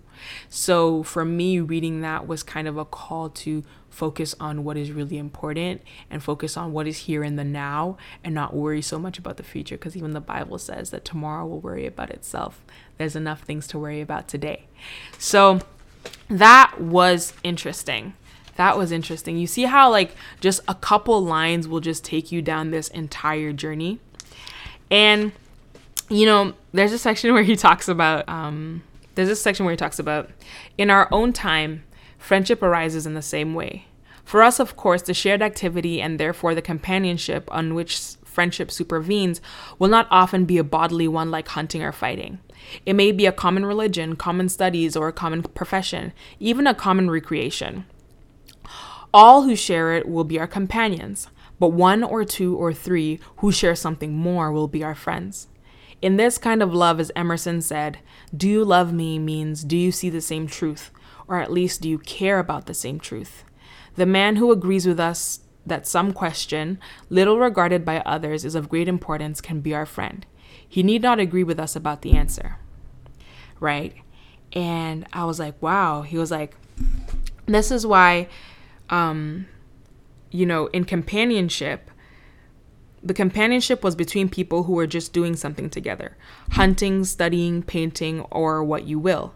So 0.49 1.01
for 1.03 1.23
me, 1.23 1.61
reading 1.61 2.01
that 2.01 2.27
was 2.27 2.43
kind 2.43 2.67
of 2.67 2.77
a 2.77 2.83
call 2.83 3.29
to 3.29 3.63
focus 3.97 4.35
on 4.39 4.63
what 4.63 4.77
is 4.77 4.91
really 4.91 5.17
important 5.17 5.81
and 6.11 6.21
focus 6.21 6.55
on 6.55 6.71
what 6.71 6.85
is 6.85 6.97
here 6.99 7.23
in 7.23 7.35
the 7.35 7.43
now 7.43 7.97
and 8.23 8.35
not 8.35 8.55
worry 8.55 8.79
so 8.79 8.99
much 8.99 9.17
about 9.17 9.37
the 9.37 9.43
future 9.43 9.75
because 9.75 9.97
even 9.97 10.13
the 10.13 10.21
Bible 10.21 10.59
says 10.59 10.91
that 10.91 11.03
tomorrow 11.03 11.47
will 11.47 11.59
worry 11.59 11.87
about 11.87 12.11
itself. 12.11 12.63
There's 12.99 13.15
enough 13.15 13.41
things 13.41 13.65
to 13.69 13.79
worry 13.79 13.99
about 13.99 14.27
today. 14.27 14.67
So 15.17 15.61
that 16.29 16.79
was 16.79 17.33
interesting. 17.43 18.13
That 18.55 18.77
was 18.77 18.91
interesting. 18.91 19.35
You 19.35 19.47
see 19.47 19.63
how, 19.63 19.89
like, 19.89 20.11
just 20.41 20.61
a 20.67 20.75
couple 20.75 21.19
lines 21.23 21.67
will 21.67 21.79
just 21.79 22.05
take 22.05 22.31
you 22.31 22.43
down 22.43 22.69
this 22.69 22.89
entire 22.89 23.51
journey. 23.51 23.99
And, 24.91 25.31
you 26.07 26.27
know, 26.27 26.53
there's 26.71 26.93
a 26.93 26.99
section 26.99 27.33
where 27.33 27.43
he 27.43 27.55
talks 27.55 27.87
about, 27.87 28.29
um, 28.29 28.83
there's 29.15 29.29
a 29.29 29.35
section 29.35 29.65
where 29.65 29.73
he 29.73 29.77
talks 29.77 29.97
about, 29.97 30.29
in 30.77 30.91
our 30.91 31.07
own 31.11 31.33
time, 31.33 31.83
friendship 32.17 32.61
arises 32.61 33.05
in 33.05 33.13
the 33.13 33.21
same 33.21 33.53
way. 33.53 33.85
For 34.23 34.43
us, 34.43 34.59
of 34.59 34.75
course, 34.75 35.01
the 35.03 35.13
shared 35.13 35.41
activity 35.41 36.01
and 36.01 36.19
therefore 36.19 36.53
the 36.53 36.61
companionship 36.61 37.47
on 37.51 37.73
which 37.73 37.97
friendship 38.25 38.69
supervenes 38.69 39.41
will 39.79 39.87
not 39.87 40.07
often 40.11 40.45
be 40.45 40.57
a 40.57 40.63
bodily 40.63 41.07
one 41.07 41.31
like 41.31 41.47
hunting 41.47 41.81
or 41.81 41.91
fighting. 41.91 42.39
It 42.85 42.93
may 42.93 43.11
be 43.11 43.25
a 43.25 43.31
common 43.31 43.65
religion, 43.65 44.15
common 44.15 44.49
studies, 44.49 44.95
or 44.95 45.07
a 45.07 45.13
common 45.13 45.43
profession, 45.43 46.13
even 46.39 46.67
a 46.67 46.75
common 46.75 47.09
recreation. 47.09 47.85
All 49.13 49.43
who 49.43 49.55
share 49.55 49.95
it 49.95 50.07
will 50.07 50.23
be 50.23 50.39
our 50.39 50.47
companions, 50.47 51.27
but 51.59 51.69
one 51.69 52.03
or 52.03 52.25
two 52.25 52.55
or 52.55 52.73
three 52.73 53.19
who 53.37 53.51
share 53.51 53.75
something 53.75 54.13
more 54.13 54.51
will 54.51 54.67
be 54.67 54.83
our 54.83 54.95
friends. 54.95 55.47
In 56.01 56.17
this 56.17 56.37
kind 56.37 56.61
of 56.61 56.73
love, 56.73 56.99
as 56.99 57.11
Emerson 57.15 57.61
said, 57.61 57.99
do 58.35 58.47
you 58.47 58.63
love 58.63 58.93
me 58.93 59.17
means 59.17 59.63
do 59.63 59.75
you 59.75 59.91
see 59.91 60.09
the 60.09 60.21
same 60.21 60.45
truth, 60.45 60.91
or 61.27 61.39
at 61.39 61.51
least 61.51 61.81
do 61.81 61.89
you 61.89 61.99
care 61.99 62.39
about 62.39 62.65
the 62.65 62.73
same 62.73 62.99
truth? 62.99 63.43
The 63.95 64.05
man 64.05 64.35
who 64.35 64.51
agrees 64.51 64.85
with 64.87 64.99
us 64.99 65.41
that 65.65 65.87
some 65.87 66.13
question, 66.13 66.79
little 67.09 67.39
regarded 67.39 67.83
by 67.83 67.99
others, 68.01 68.45
is 68.45 68.55
of 68.55 68.69
great 68.69 68.87
importance 68.87 69.41
can 69.41 69.59
be 69.59 69.73
our 69.73 69.85
friend. 69.85 70.25
He 70.67 70.83
need 70.83 71.01
not 71.01 71.19
agree 71.19 71.43
with 71.43 71.59
us 71.59 71.75
about 71.75 72.01
the 72.01 72.13
answer. 72.13 72.57
Right? 73.59 73.95
And 74.53 75.05
I 75.11 75.25
was 75.25 75.39
like, 75.39 75.61
wow. 75.61 76.03
He 76.03 76.17
was 76.17 76.31
like, 76.31 76.55
this 77.47 77.71
is 77.71 77.85
why 77.85 78.29
um, 78.89 79.47
you 80.31 80.45
know, 80.45 80.67
in 80.67 80.85
companionship, 80.85 81.89
the 83.07 83.13
companionship 83.13 83.83
was 83.83 83.95
between 83.95 84.27
people 84.27 84.63
who 84.63 84.73
were 84.73 84.87
just 84.87 85.13
doing 85.13 85.35
something 85.35 85.69
together 85.69 86.17
hunting, 86.51 87.03
studying, 87.03 87.63
painting, 87.63 88.21
or 88.31 88.63
what 88.63 88.83
you 88.85 88.99
will. 88.99 89.31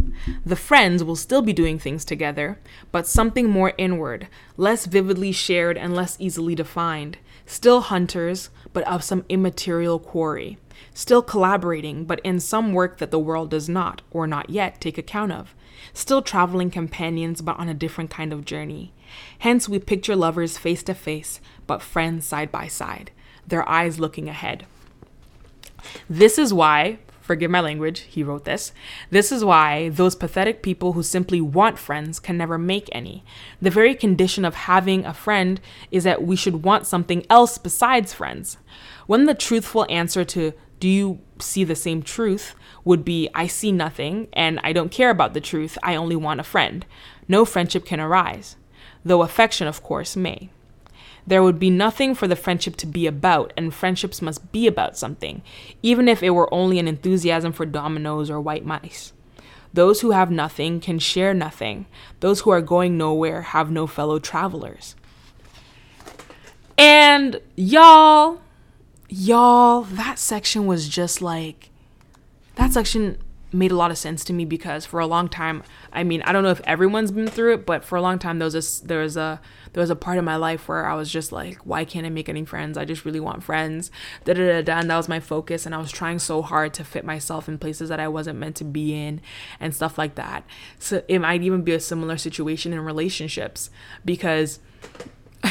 The 0.46 0.56
friends 0.56 1.04
will 1.04 1.16
still 1.16 1.42
be 1.42 1.54
doing 1.54 1.80
things 1.80 2.04
together, 2.04 2.60
but 2.92 3.08
something 3.08 3.50
more 3.50 3.74
inward, 3.78 4.28
less 4.58 4.86
vividly 4.86 5.32
shared 5.32 5.78
and 5.78 5.96
less 5.96 6.18
easily 6.20 6.56
defined. 6.56 7.18
Still 7.46 7.82
hunters, 7.82 8.50
but 8.74 8.88
of 8.88 9.04
some 9.04 9.26
immaterial 9.30 10.00
quarry. 10.00 10.58
Still 10.94 11.22
collaborating, 11.22 12.06
but 12.06 12.20
in 12.22 12.40
some 12.40 12.74
work 12.74 12.98
that 12.98 13.12
the 13.12 13.20
world 13.20 13.50
does 13.50 13.70
not, 13.70 14.02
or 14.12 14.28
not 14.28 14.50
yet, 14.50 14.82
take 14.82 14.98
account 14.98 15.32
of. 15.32 15.56
still 15.94 16.22
traveling 16.22 16.70
companions 16.70 17.42
but 17.42 17.58
on 17.58 17.68
a 17.68 17.74
different 17.74 18.10
kind 18.10 18.32
of 18.32 18.46
journey. 18.46 18.94
Hence, 19.40 19.68
we 19.68 19.80
picture 19.80 20.16
lovers 20.16 20.58
face 20.58 20.84
to 20.84 20.94
face 20.94 21.40
but 21.68 21.82
friends 21.82 22.26
side 22.26 22.52
by 22.52 22.68
side, 22.68 23.12
their 23.52 23.68
eyes 23.70 24.00
looking 24.00 24.28
ahead. 24.28 24.66
This 26.10 26.40
is 26.40 26.54
why, 26.54 26.98
forgive 27.22 27.52
my 27.52 27.60
language, 27.60 28.02
he 28.02 28.24
wrote 28.24 28.46
this. 28.46 28.72
This 29.12 29.32
is 29.32 29.46
why 29.46 29.90
those 29.90 30.16
pathetic 30.16 30.64
people 30.64 30.94
who 30.94 31.04
simply 31.04 31.40
want 31.40 31.78
friends 31.78 32.20
can 32.20 32.38
never 32.38 32.58
make 32.58 32.90
any. 32.92 33.24
The 33.62 33.70
very 33.70 33.94
condition 33.94 34.44
of 34.44 34.56
having 34.56 35.06
a 35.06 35.14
friend 35.14 35.62
is 35.92 36.04
that 36.04 36.24
we 36.24 36.36
should 36.36 36.64
want 36.64 36.88
something 36.88 37.26
else 37.30 37.58
besides 37.58 38.14
friends. 38.14 38.58
When 39.06 39.26
the 39.26 39.36
truthful 39.36 39.86
answer 39.90 40.26
to 40.26 40.54
do 40.80 40.90
you 40.90 41.20
see 41.40 41.64
the 41.64 41.76
same 41.76 42.02
truth 42.02 42.56
would 42.84 43.06
be 43.06 43.30
I 43.36 43.46
see 43.46 43.72
nothing 43.72 44.28
and 44.34 44.60
I 44.64 44.74
don't 44.74 44.92
care 44.92 45.12
about 45.12 45.34
the 45.34 45.42
truth, 45.42 45.78
I 45.84 45.96
only 45.96 46.16
want 46.16 46.40
a 46.40 46.44
friend. 46.44 46.86
No 47.28 47.46
friendship 47.46 47.86
can 47.86 48.00
arise, 48.00 48.56
though 49.06 49.22
affection, 49.22 49.68
of 49.68 49.84
course, 49.84 50.16
may. 50.16 50.50
There 51.26 51.44
would 51.44 51.60
be 51.60 51.70
nothing 51.70 52.16
for 52.16 52.28
the 52.28 52.36
friendship 52.36 52.76
to 52.78 52.88
be 52.88 53.08
about, 53.08 53.54
and 53.56 53.74
friendships 53.74 54.22
must 54.22 54.52
be 54.52 54.68
about 54.68 54.98
something, 54.98 55.42
even 55.82 56.08
if 56.08 56.24
it 56.24 56.32
were 56.32 56.54
only 56.54 56.80
an 56.80 56.88
enthusiasm 56.88 57.52
for 57.52 57.66
dominoes 57.66 58.30
or 58.30 58.42
white 58.42 58.66
mice. 58.66 59.14
Those 59.74 60.02
who 60.02 60.12
have 60.12 60.32
nothing 60.32 60.80
can 60.82 61.00
share 61.00 61.34
nothing. 61.34 61.86
Those 62.20 62.42
who 62.42 62.50
are 62.50 62.62
going 62.62 62.98
nowhere 62.98 63.42
have 63.42 63.72
no 63.72 63.88
fellow 63.88 64.20
travelers. 64.20 64.96
And 66.78 67.40
y'all, 67.56 68.42
y'all, 69.08 69.84
that 69.84 70.20
section 70.20 70.66
was 70.66 70.90
just 70.90 71.22
like, 71.22 71.70
that 72.56 72.74
section 72.74 73.18
made 73.54 73.72
a 73.72 73.76
lot 73.76 73.92
of 73.92 73.98
sense 73.98 74.24
to 74.26 74.34
me 74.34 74.46
because 74.46 74.86
for 74.86 75.00
a 75.00 75.08
long 75.08 75.28
time, 75.28 75.64
I 75.92 76.04
mean, 76.04 76.22
I 76.24 76.32
don't 76.32 76.44
know 76.44 76.52
if 76.52 76.62
everyone's 76.62 77.12
been 77.12 77.28
through 77.28 77.54
it, 77.54 77.66
but 77.66 77.84
for 77.84 77.98
a 77.98 78.02
long 78.02 78.20
time 78.20 78.40
there 78.40 78.46
was 78.46 78.82
a 78.82 78.86
there 78.86 79.02
was 79.02 79.18
a 79.18 79.42
there 79.74 79.82
was 79.82 79.90
a 79.90 79.96
part 79.96 80.18
of 80.18 80.24
my 80.24 80.36
life 80.36 80.68
where 80.68 80.86
I 80.86 80.96
was 80.96 81.12
just 81.12 81.32
like, 81.32 81.58
why 81.66 81.86
can't 81.86 82.06
I 82.06 82.10
make 82.10 82.30
any 82.30 82.46
friends? 82.46 82.78
I 82.78 82.86
just 82.86 83.06
really 83.06 83.20
want 83.20 83.44
friends. 83.44 83.92
Da 84.26 84.34
da 84.34 84.46
da 84.46 84.62
da. 84.62 84.80
And 84.80 84.90
that 84.90 84.98
was 84.98 85.10
my 85.10 85.20
focus, 85.20 85.66
and 85.66 85.76
I 85.76 85.78
was 85.78 85.92
trying 85.92 86.20
so 86.20 86.42
hard 86.42 86.74
to 86.76 86.84
fit 86.84 87.06
myself 87.06 87.48
in 87.48 87.58
places 87.58 87.90
that 87.90 88.00
I 88.00 88.08
wasn't 88.08 88.40
meant 88.40 88.56
to 88.58 88.64
be 88.64 88.94
in, 88.94 89.22
and 89.60 89.76
stuff 89.76 89.98
like 89.98 90.16
that. 90.16 90.46
So 90.80 91.04
it 91.08 91.20
might 91.20 91.44
even 91.44 91.62
be 91.62 91.74
a 91.74 91.80
similar 91.80 92.18
situation 92.18 92.74
in 92.74 92.80
relationships 92.80 93.70
because 94.06 94.60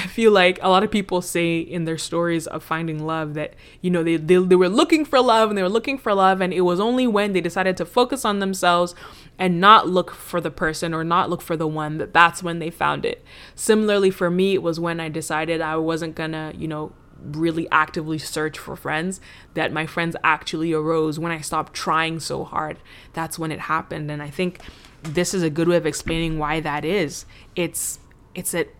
I 0.00 0.06
feel 0.06 0.32
like 0.32 0.58
a 0.62 0.70
lot 0.70 0.82
of 0.82 0.90
people 0.90 1.20
say 1.20 1.58
in 1.58 1.84
their 1.84 1.98
stories 1.98 2.46
of 2.46 2.62
finding 2.62 3.04
love 3.04 3.34
that, 3.34 3.54
you 3.82 3.90
know, 3.90 4.02
they, 4.02 4.16
they, 4.16 4.36
they 4.36 4.56
were 4.56 4.68
looking 4.68 5.04
for 5.04 5.20
love 5.20 5.50
and 5.50 5.58
they 5.58 5.62
were 5.62 5.68
looking 5.68 5.98
for 5.98 6.14
love. 6.14 6.40
And 6.40 6.54
it 6.54 6.62
was 6.62 6.80
only 6.80 7.06
when 7.06 7.32
they 7.34 7.40
decided 7.40 7.76
to 7.76 7.84
focus 7.84 8.24
on 8.24 8.38
themselves 8.38 8.94
and 9.38 9.60
not 9.60 9.88
look 9.88 10.12
for 10.12 10.40
the 10.40 10.50
person 10.50 10.94
or 10.94 11.04
not 11.04 11.28
look 11.28 11.42
for 11.42 11.56
the 11.56 11.66
one 11.66 11.98
that 11.98 12.14
that's 12.14 12.42
when 12.42 12.60
they 12.60 12.70
found 12.70 13.04
it. 13.04 13.22
Similarly, 13.54 14.10
for 14.10 14.30
me, 14.30 14.54
it 14.54 14.62
was 14.62 14.80
when 14.80 15.00
I 15.00 15.10
decided 15.10 15.60
I 15.60 15.76
wasn't 15.76 16.14
gonna, 16.14 16.52
you 16.56 16.66
know, 16.66 16.92
really 17.22 17.68
actively 17.70 18.16
search 18.16 18.58
for 18.58 18.76
friends 18.76 19.20
that 19.52 19.72
my 19.72 19.86
friends 19.86 20.16
actually 20.24 20.72
arose 20.72 21.18
when 21.18 21.30
I 21.30 21.42
stopped 21.42 21.74
trying 21.74 22.20
so 22.20 22.44
hard. 22.44 22.78
That's 23.12 23.38
when 23.38 23.52
it 23.52 23.60
happened. 23.60 24.10
And 24.10 24.22
I 24.22 24.30
think 24.30 24.60
this 25.02 25.34
is 25.34 25.42
a 25.42 25.50
good 25.50 25.68
way 25.68 25.76
of 25.76 25.84
explaining 25.84 26.38
why 26.38 26.60
that 26.60 26.84
is. 26.84 27.26
It's, 27.54 27.98
it's 28.34 28.52
that 28.52 28.74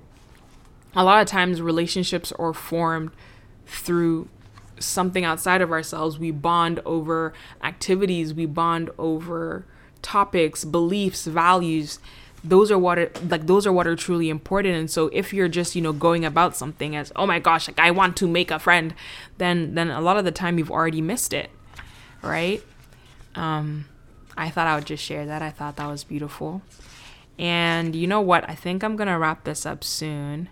a 0.94 1.05
lot 1.05 1.22
of 1.22 1.29
times 1.29 1.62
relationships 1.62 2.33
are 2.33 2.53
formed 2.53 3.11
through 3.66 4.29
something 4.79 5.24
outside 5.24 5.61
of 5.61 5.70
ourselves. 5.70 6.18
We 6.18 6.31
bond 6.31 6.81
over 6.85 7.33
activities, 7.62 8.35
we 8.35 8.46
bond 8.46 8.90
over 8.98 9.64
topics, 10.03 10.64
beliefs, 10.64 11.26
values. 11.26 11.98
Those 12.42 12.70
are 12.70 12.79
what 12.79 12.98
are 12.98 13.11
like 13.29 13.46
those 13.46 13.66
are 13.66 13.72
what 13.72 13.87
are 13.87 13.94
truly 13.94 14.31
important. 14.31 14.74
And 14.74 14.90
so 14.90 15.09
if 15.12 15.33
you're 15.33 15.48
just, 15.48 15.76
you 15.76 15.83
know, 15.83 15.92
going 15.92 16.24
about 16.24 16.57
something 16.57 16.96
as, 16.96 17.12
oh 17.14 17.26
my 17.26 17.38
gosh, 17.38 17.68
like 17.68 17.79
I 17.79 17.90
want 17.90 18.16
to 18.18 18.26
make 18.26 18.50
a 18.50 18.59
friend, 18.59 18.94
then 19.38 19.74
then 19.74 19.90
a 19.90 20.00
lot 20.00 20.16
of 20.16 20.24
the 20.24 20.33
time 20.33 20.59
you've 20.59 20.70
already 20.70 21.03
missed 21.03 21.33
it. 21.33 21.50
Right? 22.22 22.62
Um 23.35 23.87
I 24.37 24.48
thought 24.48 24.66
I 24.66 24.74
would 24.74 24.87
just 24.87 25.05
share 25.05 25.26
that. 25.26 25.42
I 25.42 25.50
thought 25.50 25.76
that 25.76 25.87
was 25.87 26.03
beautiful. 26.03 26.62
And 27.38 27.94
you 27.94 28.07
know 28.07 28.22
what? 28.22 28.48
I 28.48 28.55
think 28.55 28.83
I'm 28.83 28.96
gonna 28.96 29.18
wrap 29.18 29.44
this 29.44 29.66
up 29.66 29.85
soon 29.85 30.48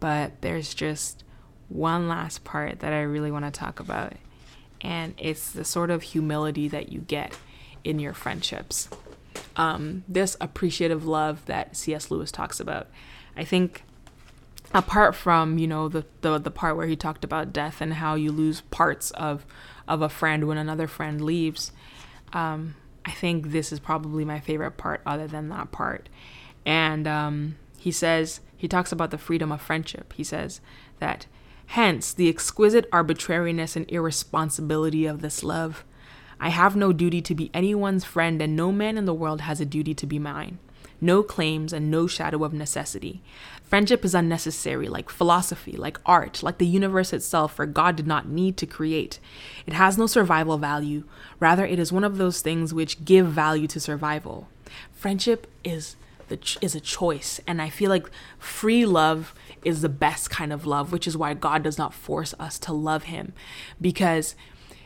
but 0.00 0.40
there's 0.40 0.74
just 0.74 1.24
one 1.68 2.08
last 2.08 2.44
part 2.44 2.80
that 2.80 2.92
I 2.92 3.02
really 3.02 3.30
want 3.30 3.44
to 3.44 3.50
talk 3.50 3.80
about, 3.80 4.14
and 4.80 5.14
it's 5.18 5.50
the 5.50 5.64
sort 5.64 5.90
of 5.90 6.02
humility 6.02 6.68
that 6.68 6.90
you 6.90 7.00
get 7.00 7.36
in 7.84 7.98
your 7.98 8.14
friendships. 8.14 8.88
Um, 9.56 10.04
this 10.08 10.36
appreciative 10.40 11.06
love 11.06 11.44
that 11.46 11.76
C.S. 11.76 12.10
Lewis 12.10 12.30
talks 12.30 12.60
about. 12.60 12.88
I 13.36 13.44
think 13.44 13.84
apart 14.74 15.14
from 15.14 15.58
you 15.58 15.66
know 15.66 15.88
the, 15.88 16.04
the 16.20 16.38
the 16.38 16.50
part 16.50 16.76
where 16.76 16.86
he 16.86 16.96
talked 16.96 17.24
about 17.24 17.52
death 17.52 17.80
and 17.80 17.94
how 17.94 18.14
you 18.14 18.30
lose 18.30 18.60
parts 18.62 19.10
of 19.12 19.46
of 19.86 20.02
a 20.02 20.08
friend 20.08 20.46
when 20.46 20.58
another 20.58 20.86
friend 20.86 21.22
leaves 21.22 21.72
um, 22.32 22.74
i 23.04 23.10
think 23.10 23.50
this 23.50 23.72
is 23.72 23.80
probably 23.80 24.24
my 24.24 24.38
favorite 24.38 24.72
part 24.72 25.00
other 25.06 25.26
than 25.26 25.48
that 25.48 25.72
part 25.72 26.08
and 26.66 27.06
um, 27.06 27.56
he 27.78 27.90
says 27.90 28.40
he 28.58 28.68
talks 28.68 28.92
about 28.92 29.10
the 29.12 29.18
freedom 29.18 29.52
of 29.52 29.62
friendship. 29.62 30.12
He 30.14 30.24
says 30.24 30.60
that, 30.98 31.26
hence, 31.66 32.12
the 32.12 32.28
exquisite 32.28 32.88
arbitrariness 32.92 33.76
and 33.76 33.90
irresponsibility 33.90 35.06
of 35.06 35.22
this 35.22 35.44
love. 35.44 35.84
I 36.40 36.48
have 36.50 36.76
no 36.76 36.92
duty 36.92 37.22
to 37.22 37.34
be 37.34 37.50
anyone's 37.54 38.04
friend, 38.04 38.42
and 38.42 38.56
no 38.56 38.72
man 38.72 38.98
in 38.98 39.04
the 39.04 39.14
world 39.14 39.42
has 39.42 39.60
a 39.60 39.64
duty 39.64 39.94
to 39.94 40.06
be 40.06 40.18
mine. 40.18 40.58
No 41.00 41.22
claims 41.22 41.72
and 41.72 41.90
no 41.90 42.08
shadow 42.08 42.42
of 42.42 42.52
necessity. 42.52 43.22
Friendship 43.62 44.04
is 44.04 44.14
unnecessary, 44.14 44.88
like 44.88 45.10
philosophy, 45.10 45.72
like 45.72 46.00
art, 46.04 46.42
like 46.42 46.58
the 46.58 46.66
universe 46.66 47.12
itself, 47.12 47.54
for 47.54 47.66
God 47.66 47.94
did 47.94 48.06
not 48.06 48.28
need 48.28 48.56
to 48.56 48.66
create. 48.66 49.20
It 49.66 49.74
has 49.74 49.96
no 49.96 50.06
survival 50.06 50.58
value. 50.58 51.04
Rather, 51.38 51.64
it 51.64 51.78
is 51.78 51.92
one 51.92 52.02
of 52.02 52.16
those 52.16 52.40
things 52.40 52.74
which 52.74 53.04
give 53.04 53.26
value 53.28 53.68
to 53.68 53.78
survival. 53.78 54.48
Friendship 54.92 55.46
is 55.62 55.94
ch- 56.36 56.58
is 56.60 56.74
a 56.74 56.80
choice. 56.80 57.40
And 57.46 57.60
i 57.62 57.68
feel 57.68 57.90
like 57.90 58.10
free 58.38 58.84
love 58.86 59.34
is 59.64 59.80
the 59.82 59.88
best 59.88 60.30
kind 60.30 60.52
of 60.52 60.66
love 60.66 60.92
which 60.92 61.06
is 61.06 61.16
why 61.16 61.34
god 61.34 61.62
does 61.62 61.78
not 61.78 61.94
force 61.94 62.34
us 62.38 62.58
to 62.60 62.72
love 62.72 63.04
him. 63.04 63.32
Because 63.80 64.34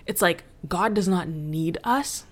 it's 0.07 0.23
like 0.23 0.45
god 0.69 0.95
does 0.95 1.09
not 1.09 1.29
need 1.29 1.79
us 1.85 2.25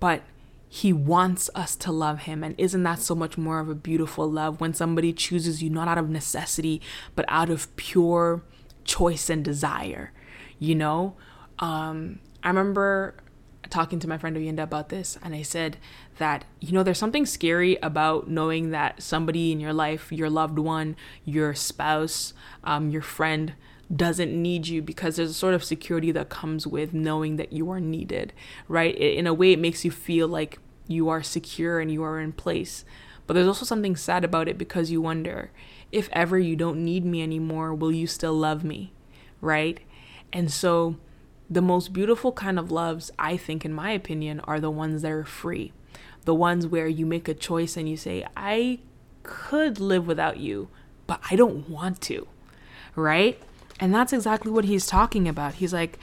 but 0.00 0.22
he 0.68 0.92
wants 0.92 1.48
us 1.54 1.76
to 1.76 1.92
love 1.92 2.20
him. 2.20 2.42
And 2.42 2.56
isn't 2.58 2.82
that 2.82 2.98
so 2.98 3.14
much 3.14 3.38
more 3.38 3.60
of 3.60 3.68
a 3.68 3.76
beautiful 3.76 4.28
love 4.28 4.60
when 4.60 4.74
somebody 4.74 5.12
chooses 5.12 5.62
you 5.62 5.70
not 5.70 5.86
out 5.88 5.98
of 5.98 6.10
necessity 6.10 6.80
but 7.14 7.24
out 7.28 7.48
of 7.50 7.74
pure 7.76 8.42
choice 8.84 9.30
and 9.30 9.44
desire 9.44 10.12
you 10.58 10.74
know? 10.74 11.14
Um 11.58 12.18
i 12.42 12.48
remember 12.48 13.14
talking 13.70 13.98
to 14.00 14.08
my 14.08 14.18
friend 14.18 14.36
Oyinda 14.36 14.62
about 14.62 14.88
this, 14.88 15.18
and 15.22 15.34
I 15.34 15.42
said 15.42 15.78
that, 16.18 16.44
you 16.60 16.72
know, 16.72 16.82
there's 16.82 16.98
something 16.98 17.26
scary 17.26 17.76
about 17.82 18.28
knowing 18.28 18.70
that 18.70 19.02
somebody 19.02 19.52
in 19.52 19.60
your 19.60 19.72
life, 19.72 20.12
your 20.12 20.30
loved 20.30 20.58
one, 20.58 20.96
your 21.24 21.54
spouse, 21.54 22.34
um, 22.62 22.90
your 22.90 23.02
friend, 23.02 23.54
doesn't 23.94 24.30
need 24.34 24.66
you 24.66 24.80
because 24.82 25.16
there's 25.16 25.30
a 25.30 25.34
sort 25.34 25.54
of 25.54 25.62
security 25.62 26.10
that 26.12 26.28
comes 26.28 26.66
with 26.66 26.94
knowing 26.94 27.36
that 27.36 27.52
you 27.52 27.70
are 27.70 27.80
needed, 27.80 28.32
right? 28.68 28.94
in 28.96 29.26
a 29.26 29.34
way, 29.34 29.52
it 29.52 29.58
makes 29.58 29.84
you 29.84 29.90
feel 29.90 30.26
like 30.26 30.58
you 30.88 31.08
are 31.08 31.22
secure 31.22 31.80
and 31.80 31.90
you 31.90 32.02
are 32.02 32.20
in 32.20 32.32
place. 32.32 32.84
But 33.26 33.34
there's 33.34 33.46
also 33.46 33.64
something 33.64 33.96
sad 33.96 34.24
about 34.24 34.48
it 34.48 34.58
because 34.58 34.90
you 34.90 35.00
wonder 35.00 35.50
if 35.92 36.08
ever 36.12 36.38
you 36.38 36.56
don't 36.56 36.84
need 36.84 37.04
me 37.04 37.22
anymore, 37.22 37.74
will 37.74 37.92
you 37.92 38.06
still 38.06 38.34
love 38.34 38.64
me, 38.64 38.92
right? 39.40 39.80
And 40.32 40.52
so, 40.52 40.96
the 41.48 41.62
most 41.62 41.92
beautiful 41.92 42.32
kind 42.32 42.58
of 42.58 42.70
loves, 42.70 43.10
I 43.18 43.36
think, 43.36 43.64
in 43.64 43.72
my 43.72 43.90
opinion, 43.90 44.40
are 44.40 44.60
the 44.60 44.70
ones 44.70 45.02
that 45.02 45.12
are 45.12 45.24
free. 45.24 45.72
The 46.24 46.34
ones 46.34 46.66
where 46.66 46.88
you 46.88 47.04
make 47.04 47.28
a 47.28 47.34
choice 47.34 47.76
and 47.76 47.88
you 47.88 47.96
say, 47.96 48.26
I 48.36 48.78
could 49.22 49.78
live 49.78 50.06
without 50.06 50.38
you, 50.38 50.68
but 51.06 51.20
I 51.30 51.36
don't 51.36 51.68
want 51.68 52.00
to. 52.02 52.26
Right? 52.96 53.40
And 53.78 53.94
that's 53.94 54.12
exactly 54.12 54.50
what 54.50 54.64
he's 54.64 54.86
talking 54.86 55.28
about. 55.28 55.54
He's 55.54 55.72
like, 55.72 55.98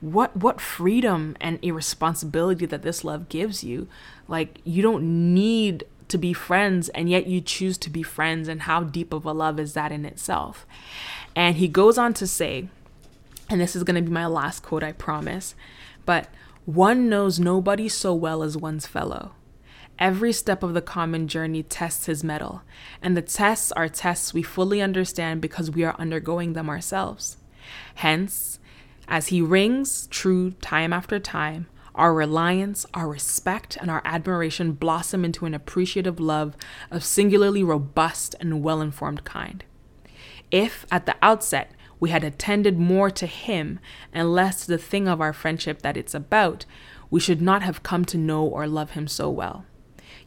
what 0.00 0.36
what 0.36 0.60
freedom 0.60 1.36
and 1.40 1.58
irresponsibility 1.62 2.66
that 2.66 2.82
this 2.82 3.04
love 3.04 3.28
gives 3.28 3.64
you. 3.64 3.88
Like 4.26 4.60
you 4.64 4.82
don't 4.82 5.34
need 5.34 5.84
to 6.08 6.18
be 6.18 6.32
friends 6.32 6.88
and 6.90 7.10
yet 7.10 7.26
you 7.26 7.40
choose 7.40 7.76
to 7.78 7.90
be 7.90 8.02
friends 8.02 8.48
and 8.48 8.62
how 8.62 8.82
deep 8.82 9.12
of 9.12 9.26
a 9.26 9.32
love 9.32 9.58
is 9.58 9.74
that 9.74 9.92
in 9.92 10.04
itself. 10.04 10.66
And 11.36 11.56
he 11.56 11.68
goes 11.68 11.98
on 11.98 12.14
to 12.14 12.26
say, 12.26 12.68
and 13.48 13.60
this 13.60 13.74
is 13.74 13.84
going 13.84 13.96
to 13.96 14.02
be 14.02 14.12
my 14.12 14.26
last 14.26 14.62
quote, 14.62 14.82
I 14.82 14.92
promise. 14.92 15.54
But 16.04 16.28
one 16.64 17.08
knows 17.08 17.40
nobody 17.40 17.88
so 17.88 18.14
well 18.14 18.42
as 18.42 18.56
one's 18.56 18.86
fellow. 18.86 19.32
Every 19.98 20.32
step 20.32 20.62
of 20.62 20.74
the 20.74 20.82
common 20.82 21.26
journey 21.26 21.62
tests 21.62 22.06
his 22.06 22.22
mettle, 22.22 22.62
and 23.02 23.16
the 23.16 23.22
tests 23.22 23.72
are 23.72 23.88
tests 23.88 24.32
we 24.32 24.42
fully 24.42 24.80
understand 24.80 25.40
because 25.40 25.70
we 25.70 25.82
are 25.82 25.96
undergoing 25.98 26.52
them 26.52 26.68
ourselves. 26.68 27.38
Hence, 27.96 28.60
as 29.08 29.28
he 29.28 29.40
rings 29.42 30.06
true 30.08 30.52
time 30.60 30.92
after 30.92 31.18
time, 31.18 31.66
Our 31.98 32.14
reliance, 32.14 32.86
our 32.94 33.08
respect, 33.08 33.76
and 33.76 33.90
our 33.90 34.00
admiration 34.04 34.70
blossom 34.70 35.24
into 35.24 35.46
an 35.46 35.54
appreciative 35.54 36.20
love 36.20 36.56
of 36.92 37.04
singularly 37.04 37.64
robust 37.64 38.36
and 38.38 38.62
well 38.62 38.80
informed 38.80 39.24
kind. 39.24 39.64
If, 40.52 40.86
at 40.92 41.06
the 41.06 41.16
outset, 41.20 41.72
we 42.00 42.10
had 42.10 42.24
attended 42.24 42.78
more 42.78 43.10
to 43.10 43.26
him 43.26 43.80
and 44.12 44.32
less 44.32 44.64
to 44.64 44.68
the 44.68 44.78
thing 44.78 45.08
of 45.08 45.20
our 45.20 45.32
friendship 45.32 45.82
that 45.82 45.96
it's 45.96 46.14
about, 46.14 46.64
we 47.10 47.20
should 47.20 47.40
not 47.40 47.62
have 47.62 47.82
come 47.82 48.04
to 48.06 48.18
know 48.18 48.44
or 48.44 48.66
love 48.66 48.90
him 48.90 49.08
so 49.08 49.30
well. 49.30 49.64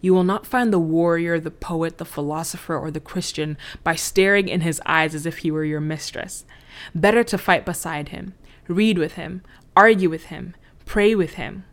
You 0.01 0.13
will 0.13 0.23
not 0.23 0.47
find 0.47 0.73
the 0.73 0.79
warrior, 0.79 1.39
the 1.39 1.51
poet, 1.51 1.97
the 1.97 2.05
philosopher, 2.05 2.75
or 2.75 2.89
the 2.89 2.99
Christian 2.99 3.57
by 3.83 3.95
staring 3.95 4.47
in 4.47 4.61
his 4.61 4.81
eyes 4.85 5.13
as 5.13 5.25
if 5.25 5.39
he 5.39 5.51
were 5.51 5.63
your 5.63 5.79
mistress. 5.79 6.43
Better 6.95 7.23
to 7.25 7.37
fight 7.37 7.65
beside 7.65 8.09
him, 8.09 8.33
read 8.67 8.97
with 8.97 9.13
him, 9.13 9.43
argue 9.75 10.09
with 10.09 10.25
him, 10.25 10.55
pray 10.85 11.13
with 11.13 11.35
him. 11.35 11.65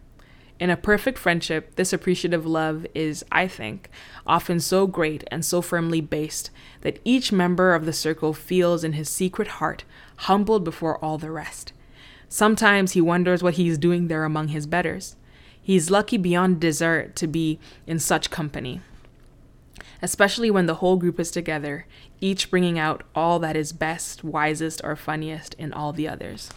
In 0.60 0.70
a 0.70 0.76
perfect 0.76 1.18
friendship, 1.18 1.76
this 1.76 1.92
appreciative 1.92 2.44
love 2.44 2.84
is, 2.92 3.24
I 3.30 3.46
think, 3.46 3.88
often 4.26 4.58
so 4.58 4.88
great 4.88 5.22
and 5.30 5.44
so 5.44 5.62
firmly 5.62 6.00
based 6.00 6.50
that 6.80 6.98
each 7.04 7.30
member 7.30 7.74
of 7.74 7.86
the 7.86 7.92
circle 7.92 8.32
feels 8.32 8.82
in 8.82 8.94
his 8.94 9.08
secret 9.08 9.48
heart 9.48 9.84
humbled 10.16 10.64
before 10.64 11.02
all 11.02 11.16
the 11.16 11.30
rest. 11.30 11.72
Sometimes 12.28 12.92
he 12.92 13.00
wonders 13.00 13.42
what 13.42 13.54
he 13.54 13.68
is 13.68 13.78
doing 13.78 14.08
there 14.08 14.24
among 14.24 14.48
his 14.48 14.66
betters. 14.66 15.14
He 15.62 15.76
is 15.76 15.90
lucky 15.90 16.16
beyond 16.16 16.60
desert 16.60 17.14
to 17.16 17.28
be 17.28 17.60
in 17.86 18.00
such 18.00 18.30
company, 18.30 18.80
especially 20.02 20.50
when 20.50 20.66
the 20.66 20.76
whole 20.76 20.96
group 20.96 21.20
is 21.20 21.30
together, 21.30 21.86
each 22.20 22.50
bringing 22.50 22.78
out 22.78 23.04
all 23.14 23.38
that 23.38 23.56
is 23.56 23.72
best, 23.72 24.24
wisest, 24.24 24.80
or 24.82 24.96
funniest 24.96 25.54
in 25.54 25.72
all 25.72 25.92
the 25.92 26.08
others. 26.08 26.50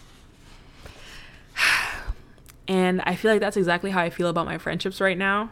And 2.67 3.01
I 3.01 3.15
feel 3.15 3.31
like 3.31 3.41
that's 3.41 3.57
exactly 3.57 3.91
how 3.91 4.01
I 4.01 4.09
feel 4.09 4.27
about 4.27 4.45
my 4.45 4.57
friendships 4.57 5.01
right 5.01 5.17
now 5.17 5.51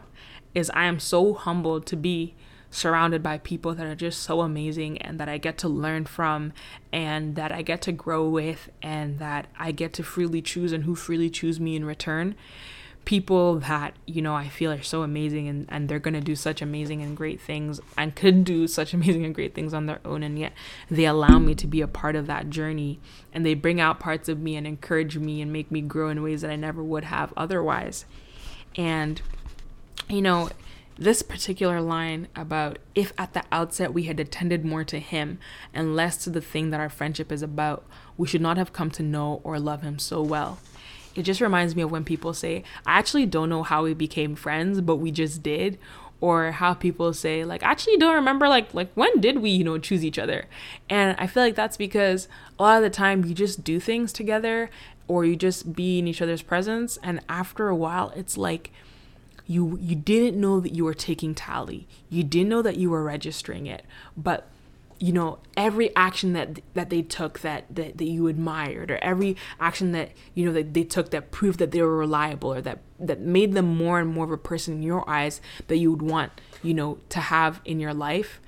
is 0.54 0.70
I 0.70 0.84
am 0.84 0.98
so 0.98 1.34
humbled 1.34 1.86
to 1.86 1.96
be 1.96 2.34
surrounded 2.70 3.22
by 3.22 3.38
people 3.38 3.74
that 3.74 3.86
are 3.86 3.96
just 3.96 4.22
so 4.22 4.40
amazing 4.40 4.98
and 5.02 5.18
that 5.18 5.28
I 5.28 5.38
get 5.38 5.58
to 5.58 5.68
learn 5.68 6.04
from 6.04 6.52
and 6.92 7.34
that 7.34 7.50
I 7.50 7.62
get 7.62 7.82
to 7.82 7.92
grow 7.92 8.28
with 8.28 8.70
and 8.80 9.18
that 9.18 9.48
I 9.58 9.72
get 9.72 9.92
to 9.94 10.04
freely 10.04 10.40
choose 10.40 10.72
and 10.72 10.84
who 10.84 10.94
freely 10.94 11.30
choose 11.30 11.58
me 11.58 11.74
in 11.74 11.84
return 11.84 12.36
people 13.04 13.58
that 13.58 13.94
you 14.06 14.20
know 14.22 14.34
i 14.34 14.46
feel 14.48 14.70
are 14.70 14.82
so 14.82 15.02
amazing 15.02 15.48
and, 15.48 15.66
and 15.68 15.88
they're 15.88 15.98
going 15.98 16.14
to 16.14 16.20
do 16.20 16.36
such 16.36 16.60
amazing 16.60 17.02
and 17.02 17.16
great 17.16 17.40
things 17.40 17.80
and 17.96 18.14
could 18.14 18.44
do 18.44 18.66
such 18.66 18.92
amazing 18.94 19.24
and 19.24 19.34
great 19.34 19.54
things 19.54 19.72
on 19.74 19.86
their 19.86 20.00
own 20.04 20.22
and 20.22 20.38
yet 20.38 20.52
they 20.90 21.06
allow 21.06 21.38
me 21.38 21.54
to 21.54 21.66
be 21.66 21.80
a 21.80 21.88
part 21.88 22.14
of 22.14 22.26
that 22.26 22.50
journey 22.50 23.00
and 23.32 23.44
they 23.44 23.54
bring 23.54 23.80
out 23.80 23.98
parts 23.98 24.28
of 24.28 24.38
me 24.38 24.54
and 24.54 24.66
encourage 24.66 25.16
me 25.16 25.40
and 25.40 25.52
make 25.52 25.70
me 25.70 25.80
grow 25.80 26.08
in 26.08 26.22
ways 26.22 26.42
that 26.42 26.50
i 26.50 26.56
never 26.56 26.82
would 26.82 27.04
have 27.04 27.32
otherwise. 27.36 28.04
And 28.76 29.20
you 30.08 30.22
know 30.22 30.50
this 30.98 31.22
particular 31.22 31.80
line 31.80 32.28
about 32.36 32.78
if 32.94 33.12
at 33.16 33.32
the 33.32 33.42
outset 33.50 33.94
we 33.94 34.02
had 34.02 34.20
attended 34.20 34.64
more 34.64 34.84
to 34.84 34.98
him 34.98 35.38
and 35.72 35.96
less 35.96 36.16
to 36.18 36.30
the 36.30 36.42
thing 36.42 36.70
that 36.70 36.80
our 36.80 36.90
friendship 36.90 37.32
is 37.32 37.42
about 37.42 37.84
we 38.18 38.28
should 38.28 38.40
not 38.40 38.58
have 38.58 38.72
come 38.72 38.90
to 38.90 39.02
know 39.02 39.40
or 39.42 39.58
love 39.58 39.80
him 39.80 39.98
so 39.98 40.20
well 40.20 40.58
it 41.14 41.22
just 41.22 41.40
reminds 41.40 41.74
me 41.74 41.82
of 41.82 41.90
when 41.90 42.04
people 42.04 42.32
say, 42.34 42.62
I 42.86 42.98
actually 42.98 43.26
don't 43.26 43.48
know 43.48 43.62
how 43.62 43.84
we 43.84 43.94
became 43.94 44.34
friends, 44.34 44.80
but 44.80 44.96
we 44.96 45.10
just 45.10 45.42
did. 45.42 45.78
Or 46.22 46.50
how 46.50 46.74
people 46.74 47.14
say, 47.14 47.44
like, 47.46 47.62
I 47.62 47.70
actually 47.70 47.96
don't 47.96 48.14
remember 48.14 48.46
like 48.46 48.74
like 48.74 48.92
when 48.92 49.20
did 49.20 49.38
we, 49.38 49.48
you 49.48 49.64
know, 49.64 49.78
choose 49.78 50.04
each 50.04 50.18
other? 50.18 50.44
And 50.90 51.16
I 51.18 51.26
feel 51.26 51.42
like 51.42 51.54
that's 51.54 51.78
because 51.78 52.28
a 52.58 52.62
lot 52.62 52.76
of 52.76 52.82
the 52.82 52.90
time 52.90 53.24
you 53.24 53.32
just 53.32 53.64
do 53.64 53.80
things 53.80 54.12
together 54.12 54.68
or 55.08 55.24
you 55.24 55.34
just 55.34 55.72
be 55.74 55.98
in 55.98 56.06
each 56.06 56.20
other's 56.20 56.42
presence 56.42 56.98
and 57.02 57.20
after 57.28 57.68
a 57.68 57.74
while 57.74 58.12
it's 58.14 58.36
like 58.36 58.70
you 59.50 59.76
you 59.80 59.96
didn't 59.96 60.40
know 60.40 60.60
that 60.60 60.76
you 60.76 60.84
were 60.84 60.94
taking 60.94 61.34
tally. 61.34 61.88
You 62.08 62.22
didn't 62.22 62.50
know 62.50 62.62
that 62.62 62.76
you 62.76 62.88
were 62.90 63.02
registering 63.02 63.66
it, 63.66 63.84
but 64.16 64.46
you 65.00 65.12
know 65.12 65.38
every 65.56 65.94
action 65.96 66.34
that 66.34 66.60
that 66.74 66.90
they 66.90 67.00
took 67.00 67.40
that, 67.40 67.64
that 67.74 67.96
that 67.96 68.04
you 68.04 68.28
admired 68.28 68.90
or 68.90 68.98
every 68.98 69.36
action 69.58 69.92
that 69.92 70.10
you 70.34 70.44
know 70.44 70.52
that 70.52 70.74
they 70.74 70.84
took 70.84 71.10
that 71.10 71.30
proved 71.30 71.58
that 71.58 71.70
they 71.72 71.80
were 71.80 71.96
reliable 71.96 72.52
or 72.52 72.60
that 72.60 72.78
that 72.98 73.18
made 73.18 73.54
them 73.54 73.66
more 73.66 73.98
and 73.98 74.10
more 74.10 74.26
of 74.26 74.30
a 74.30 74.36
person 74.36 74.74
in 74.74 74.82
your 74.82 75.08
eyes 75.08 75.40
that 75.68 75.78
you 75.78 75.90
would 75.90 76.02
want 76.02 76.30
you 76.62 76.74
know 76.74 76.98
to 77.08 77.18
have 77.18 77.60
in 77.64 77.80
your 77.80 77.94
life 77.94 78.40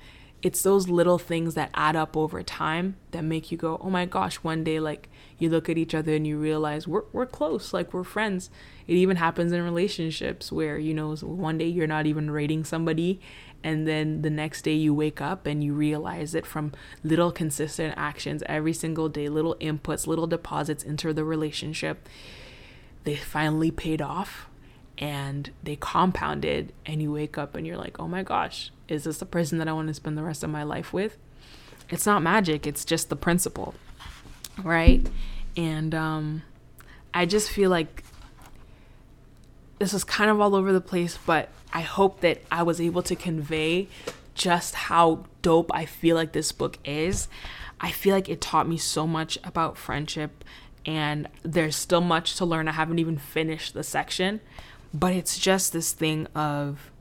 it's 0.43 0.61
those 0.61 0.89
little 0.89 1.17
things 1.17 1.55
that 1.55 1.71
add 1.73 1.95
up 1.95 2.15
over 2.15 2.43
time 2.43 2.97
that 3.11 3.23
make 3.23 3.51
you 3.51 3.57
go 3.57 3.79
oh 3.81 3.89
my 3.89 4.05
gosh 4.05 4.35
one 4.37 4.63
day 4.63 4.79
like 4.79 5.09
you 5.43 5.49
look 5.49 5.69
at 5.69 5.77
each 5.77 5.93
other 5.93 6.15
and 6.15 6.25
you 6.25 6.37
realize 6.39 6.87
we're, 6.87 7.03
we're 7.11 7.25
close 7.25 7.73
like 7.73 7.93
we're 7.93 8.03
friends. 8.03 8.49
It 8.87 8.93
even 8.93 9.17
happens 9.17 9.51
in 9.51 9.61
relationships 9.61 10.51
where 10.51 10.77
you 10.77 10.93
know 10.93 11.15
one 11.15 11.57
day 11.57 11.67
you're 11.67 11.87
not 11.87 12.05
even 12.05 12.31
rating 12.31 12.63
somebody 12.63 13.19
and 13.63 13.87
then 13.87 14.21
the 14.21 14.29
next 14.29 14.63
day 14.63 14.73
you 14.73 14.93
wake 14.93 15.21
up 15.21 15.45
and 15.45 15.63
you 15.63 15.73
realize 15.73 16.35
it 16.35 16.45
from 16.45 16.73
little 17.03 17.31
consistent 17.31 17.93
actions 17.97 18.43
every 18.45 18.73
single 18.73 19.09
day 19.09 19.29
little 19.29 19.55
inputs 19.55 20.05
little 20.05 20.27
deposits 20.27 20.83
into 20.83 21.13
the 21.13 21.23
relationship. 21.23 22.07
They 23.03 23.15
finally 23.15 23.71
paid 23.71 24.01
off 24.01 24.47
and 24.97 25.51
they 25.63 25.75
compounded 25.75 26.73
and 26.85 27.01
you 27.01 27.11
wake 27.11 27.37
up 27.37 27.55
and 27.55 27.65
you're 27.65 27.77
like 27.77 27.99
oh 27.99 28.07
my 28.07 28.21
gosh 28.21 28.71
is 28.87 29.05
this 29.05 29.17
the 29.17 29.25
person 29.25 29.57
that 29.57 29.67
i 29.67 29.73
want 29.73 29.87
to 29.87 29.93
spend 29.93 30.15
the 30.15 30.21
rest 30.23 30.43
of 30.43 30.49
my 30.49 30.63
life 30.63 30.93
with? 30.93 31.17
It's 31.89 32.05
not 32.05 32.21
magic 32.21 32.67
it's 32.67 32.85
just 32.85 33.09
the 33.09 33.15
principle 33.15 33.73
right? 34.63 35.05
And 35.57 35.95
um 35.95 36.43
i 37.13 37.25
just 37.25 37.49
feel 37.49 37.69
like 37.69 38.03
this 39.83 39.93
is 39.93 40.03
kind 40.03 40.31
of 40.31 40.39
all 40.39 40.55
over 40.55 40.71
the 40.71 40.81
place 40.81 41.17
but 41.25 41.49
I 41.73 41.81
hope 41.81 42.21
that 42.21 42.41
I 42.51 42.63
was 42.63 42.79
able 42.79 43.01
to 43.03 43.15
convey 43.15 43.87
just 44.35 44.75
how 44.75 45.25
dope 45.41 45.71
I 45.73 45.85
feel 45.85 46.15
like 46.15 46.31
this 46.31 46.51
book 46.51 46.77
is. 46.85 47.27
I 47.81 47.91
feel 47.91 48.15
like 48.15 48.29
it 48.29 48.41
taught 48.41 48.67
me 48.67 48.77
so 48.77 49.05
much 49.05 49.37
about 49.43 49.77
friendship, 49.77 50.43
and 50.85 51.27
there's 51.41 51.75
still 51.75 52.01
much 52.01 52.35
to 52.37 52.45
learn. 52.45 52.67
I 52.67 52.73
haven't 52.73 52.99
even 52.99 53.17
finished 53.17 53.73
the 53.73 53.83
section, 53.83 54.39
but 54.93 55.13
it's 55.13 55.37
just 55.37 55.73
this 55.73 55.91
thing 55.91 56.27
of 56.35 56.91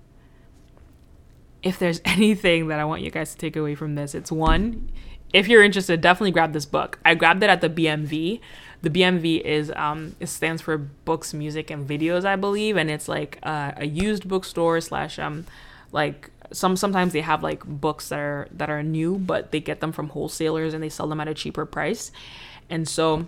if 1.62 1.78
there's 1.78 2.00
anything 2.04 2.68
that 2.68 2.80
I 2.80 2.84
want 2.84 3.02
you 3.02 3.10
guys 3.10 3.32
to 3.32 3.38
take 3.38 3.56
away 3.56 3.74
from 3.74 3.94
this, 3.94 4.14
it's 4.14 4.32
one, 4.32 4.90
if 5.32 5.48
you're 5.48 5.62
interested, 5.62 6.00
definitely 6.00 6.32
grab 6.32 6.52
this 6.52 6.66
book. 6.66 6.98
I 7.04 7.14
grabbed 7.14 7.42
it 7.42 7.50
at 7.50 7.60
the 7.60 7.70
BMV 7.70 8.40
the 8.82 8.90
BMV 8.90 9.40
is 9.40 9.72
um, 9.76 10.16
it 10.20 10.26
stands 10.26 10.60
for 10.60 10.76
Books, 10.76 11.32
Music, 11.32 11.70
and 11.70 11.88
Videos, 11.88 12.24
I 12.24 12.36
believe, 12.36 12.76
and 12.76 12.90
it's 12.90 13.08
like 13.08 13.38
uh, 13.42 13.72
a 13.76 13.86
used 13.86 14.28
bookstore 14.28 14.80
slash 14.80 15.18
um 15.18 15.46
like 15.92 16.30
some 16.52 16.76
sometimes 16.76 17.12
they 17.12 17.20
have 17.20 17.42
like 17.42 17.64
books 17.64 18.08
that 18.08 18.18
are 18.18 18.48
that 18.50 18.68
are 18.68 18.82
new, 18.82 19.18
but 19.18 19.52
they 19.52 19.60
get 19.60 19.80
them 19.80 19.92
from 19.92 20.08
wholesalers 20.08 20.74
and 20.74 20.82
they 20.82 20.88
sell 20.88 21.06
them 21.06 21.20
at 21.20 21.28
a 21.28 21.34
cheaper 21.34 21.64
price, 21.64 22.10
and 22.68 22.88
so 22.88 23.26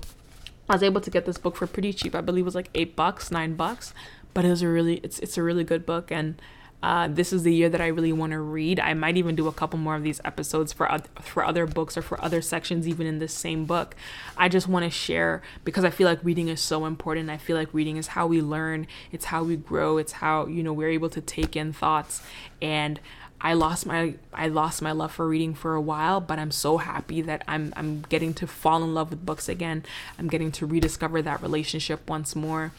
I 0.69 0.75
was 0.75 0.83
able 0.83 1.01
to 1.01 1.11
get 1.11 1.25
this 1.25 1.39
book 1.39 1.57
for 1.57 1.67
pretty 1.67 1.93
cheap. 1.93 2.15
I 2.15 2.21
believe 2.21 2.43
it 2.43 2.47
was 2.47 2.55
like 2.55 2.71
eight 2.75 2.97
bucks, 2.97 3.31
nine 3.31 3.55
bucks, 3.55 3.95
but 4.33 4.45
it 4.45 4.49
was 4.49 4.63
a 4.63 4.69
really 4.69 4.97
it's 4.99 5.21
it's 5.21 5.39
a 5.39 5.43
really 5.43 5.65
good 5.65 5.87
book 5.87 6.11
and 6.11 6.41
uh, 6.85 7.09
this 7.09 7.33
is 7.33 7.45
the 7.45 7.55
year 7.55 7.71
that 7.71 7.81
I 7.81 7.87
really 7.87 8.13
want 8.13 8.33
to 8.33 8.39
read. 8.39 8.79
I 8.79 8.93
might 8.93 9.17
even 9.17 9.35
do 9.35 9.49
a 9.49 9.53
couple 9.55 9.79
more 9.79 9.97
of 9.97 10.03
these 10.03 10.21
episodes 10.23 10.71
for 10.71 10.93
other, 10.93 11.09
for 11.23 11.43
other 11.43 11.65
books 11.65 11.97
or 11.97 12.03
for 12.03 12.23
other 12.23 12.43
sections, 12.43 12.87
even 12.87 13.07
in 13.07 13.21
this 13.21 13.33
same 13.33 13.65
book. 13.65 13.97
I 14.37 14.51
just 14.51 14.69
want 14.69 14.85
to 14.85 14.91
share 14.91 15.41
because 15.65 15.83
I 15.83 15.89
feel 15.89 16.07
like 16.07 16.23
reading 16.23 16.49
is 16.49 16.61
so 16.61 16.85
important. 16.85 17.31
I 17.31 17.39
feel 17.39 17.57
like 17.57 17.73
reading 17.73 17.97
is 17.97 18.09
how 18.09 18.27
we 18.27 18.43
learn. 18.43 18.87
It's 19.13 19.25
how 19.25 19.45
we 19.45 19.57
grow. 19.57 19.97
It's 19.97 20.13
how 20.13 20.45
you 20.45 20.63
know 20.63 20.75
we're 20.75 20.91
able 20.91 21.09
to 21.09 21.23
take 21.23 21.57
in 21.57 21.73
thoughts. 21.73 22.21
And 22.61 23.01
I 23.41 23.55
lost 23.55 23.87
my 23.87 24.17
I 24.35 24.49
lost 24.49 24.83
my 24.83 24.93
love 24.93 25.13
for 25.13 25.27
reading 25.27 25.55
for 25.55 25.75
a 25.75 25.81
while, 25.81 26.21
but 26.21 26.39
I'm 26.39 26.51
so 26.51 26.77
happy 26.77 27.23
that 27.23 27.45
I'm 27.49 27.73
I'm 27.79 28.03
getting 28.11 28.35
to 28.35 28.47
fall 28.47 28.85
in 28.85 28.93
love 28.93 29.09
with 29.09 29.25
books 29.25 29.49
again. 29.49 29.85
I'm 30.19 30.29
getting 30.29 30.53
to 30.53 30.67
rediscover 30.67 31.23
that 31.23 31.41
relationship 31.41 32.11
once 32.11 32.37
more, 32.37 32.73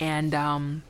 and 0.00 0.34
um, 0.34 0.84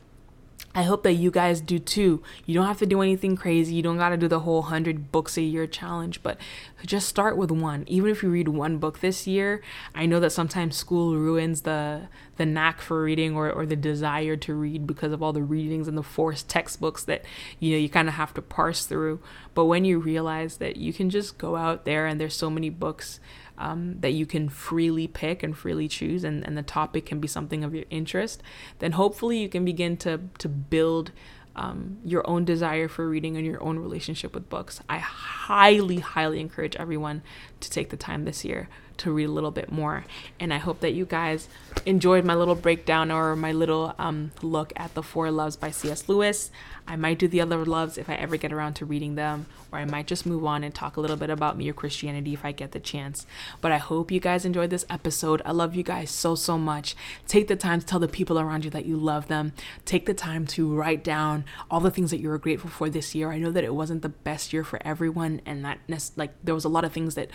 I 0.74 0.84
hope 0.84 1.02
that 1.02 1.12
you 1.12 1.30
guys 1.30 1.60
do 1.60 1.78
too. 1.78 2.22
You 2.46 2.54
don't 2.54 2.66
have 2.66 2.78
to 2.78 2.86
do 2.86 3.02
anything 3.02 3.36
crazy. 3.36 3.74
You 3.74 3.82
don't 3.82 3.98
got 3.98 4.08
to 4.10 4.16
do 4.16 4.28
the 4.28 4.40
whole 4.40 4.62
100 4.62 5.12
books 5.12 5.36
a 5.36 5.42
year 5.42 5.66
challenge, 5.66 6.22
but 6.22 6.38
just 6.86 7.08
start 7.08 7.36
with 7.36 7.50
one. 7.50 7.84
Even 7.88 8.10
if 8.10 8.22
you 8.22 8.30
read 8.30 8.48
one 8.48 8.78
book 8.78 9.00
this 9.00 9.26
year, 9.26 9.60
I 9.94 10.06
know 10.06 10.18
that 10.20 10.30
sometimes 10.30 10.76
school 10.76 11.16
ruins 11.16 11.62
the 11.62 12.08
the 12.36 12.46
knack 12.46 12.80
for 12.80 13.02
reading 13.02 13.36
or, 13.36 13.52
or 13.52 13.66
the 13.66 13.76
desire 13.76 14.36
to 14.36 14.54
read 14.54 14.86
because 14.86 15.12
of 15.12 15.22
all 15.22 15.34
the 15.34 15.42
readings 15.42 15.86
and 15.86 15.98
the 15.98 16.02
forced 16.02 16.48
textbooks 16.48 17.04
that 17.04 17.22
you 17.60 17.72
know 17.72 17.78
you 17.78 17.90
kind 17.90 18.08
of 18.08 18.14
have 18.14 18.32
to 18.34 18.42
parse 18.42 18.86
through. 18.86 19.20
But 19.54 19.66
when 19.66 19.84
you 19.84 19.98
realize 19.98 20.56
that 20.56 20.76
you 20.76 20.94
can 20.94 21.10
just 21.10 21.36
go 21.36 21.56
out 21.56 21.84
there 21.84 22.06
and 22.06 22.18
there's 22.18 22.34
so 22.34 22.48
many 22.48 22.70
books 22.70 23.20
um, 23.62 24.00
that 24.00 24.12
you 24.12 24.26
can 24.26 24.48
freely 24.48 25.06
pick 25.06 25.44
and 25.44 25.56
freely 25.56 25.86
choose, 25.86 26.24
and, 26.24 26.44
and 26.44 26.58
the 26.58 26.62
topic 26.64 27.06
can 27.06 27.20
be 27.20 27.28
something 27.28 27.62
of 27.62 27.72
your 27.74 27.84
interest, 27.90 28.42
then 28.80 28.92
hopefully 28.92 29.38
you 29.38 29.48
can 29.48 29.64
begin 29.64 29.96
to, 29.98 30.20
to 30.38 30.48
build 30.48 31.12
um, 31.54 31.98
your 32.04 32.28
own 32.28 32.44
desire 32.44 32.88
for 32.88 33.08
reading 33.08 33.36
and 33.36 33.46
your 33.46 33.62
own 33.62 33.78
relationship 33.78 34.34
with 34.34 34.50
books. 34.50 34.80
I 34.88 34.98
highly, 34.98 36.00
highly 36.00 36.40
encourage 36.40 36.74
everyone 36.76 37.22
to 37.62 37.70
take 37.70 37.90
the 37.90 37.96
time 37.96 38.24
this 38.24 38.44
year 38.44 38.68
to 38.98 39.12
read 39.12 39.24
a 39.24 39.32
little 39.32 39.50
bit 39.50 39.72
more. 39.72 40.04
And 40.38 40.52
I 40.52 40.58
hope 40.58 40.80
that 40.80 40.92
you 40.92 41.04
guys 41.04 41.48
enjoyed 41.86 42.24
my 42.24 42.34
little 42.34 42.54
breakdown 42.54 43.10
or 43.10 43.34
my 43.36 43.52
little 43.52 43.94
um, 43.98 44.32
look 44.42 44.72
at 44.76 44.94
the 44.94 45.02
Four 45.02 45.30
Loves 45.30 45.56
by 45.56 45.70
C.S. 45.70 46.08
Lewis. 46.08 46.50
I 46.86 46.96
might 46.96 47.18
do 47.18 47.28
the 47.28 47.40
other 47.40 47.64
loves 47.64 47.96
if 47.96 48.10
I 48.10 48.14
ever 48.14 48.36
get 48.36 48.52
around 48.52 48.74
to 48.74 48.84
reading 48.84 49.14
them, 49.14 49.46
or 49.70 49.78
I 49.78 49.84
might 49.84 50.08
just 50.08 50.26
move 50.26 50.44
on 50.44 50.64
and 50.64 50.74
talk 50.74 50.96
a 50.96 51.00
little 51.00 51.16
bit 51.16 51.30
about 51.30 51.56
Mere 51.56 51.72
Christianity 51.72 52.34
if 52.34 52.44
I 52.44 52.50
get 52.50 52.72
the 52.72 52.80
chance. 52.80 53.24
But 53.60 53.70
I 53.70 53.78
hope 53.78 54.10
you 54.10 54.18
guys 54.18 54.44
enjoyed 54.44 54.70
this 54.70 54.84
episode. 54.90 55.42
I 55.44 55.52
love 55.52 55.76
you 55.76 55.84
guys 55.84 56.10
so, 56.10 56.34
so 56.34 56.58
much. 56.58 56.96
Take 57.28 57.46
the 57.46 57.56
time 57.56 57.80
to 57.80 57.86
tell 57.86 58.00
the 58.00 58.08
people 58.08 58.38
around 58.38 58.64
you 58.64 58.70
that 58.70 58.84
you 58.84 58.96
love 58.96 59.28
them. 59.28 59.52
Take 59.84 60.06
the 60.06 60.14
time 60.14 60.44
to 60.48 60.74
write 60.74 61.04
down 61.04 61.44
all 61.70 61.80
the 61.80 61.90
things 61.90 62.10
that 62.10 62.18
you 62.18 62.28
were 62.28 62.38
grateful 62.38 62.70
for 62.70 62.90
this 62.90 63.14
year. 63.14 63.30
I 63.30 63.38
know 63.38 63.52
that 63.52 63.64
it 63.64 63.74
wasn't 63.74 64.02
the 64.02 64.08
best 64.08 64.52
year 64.52 64.64
for 64.64 64.80
everyone, 64.84 65.40
and 65.46 65.64
that, 65.64 65.78
like, 66.16 66.32
there 66.42 66.54
was 66.54 66.64
a 66.64 66.68
lot 66.68 66.84
of 66.84 66.92
things 66.92 67.14
that 67.14 67.30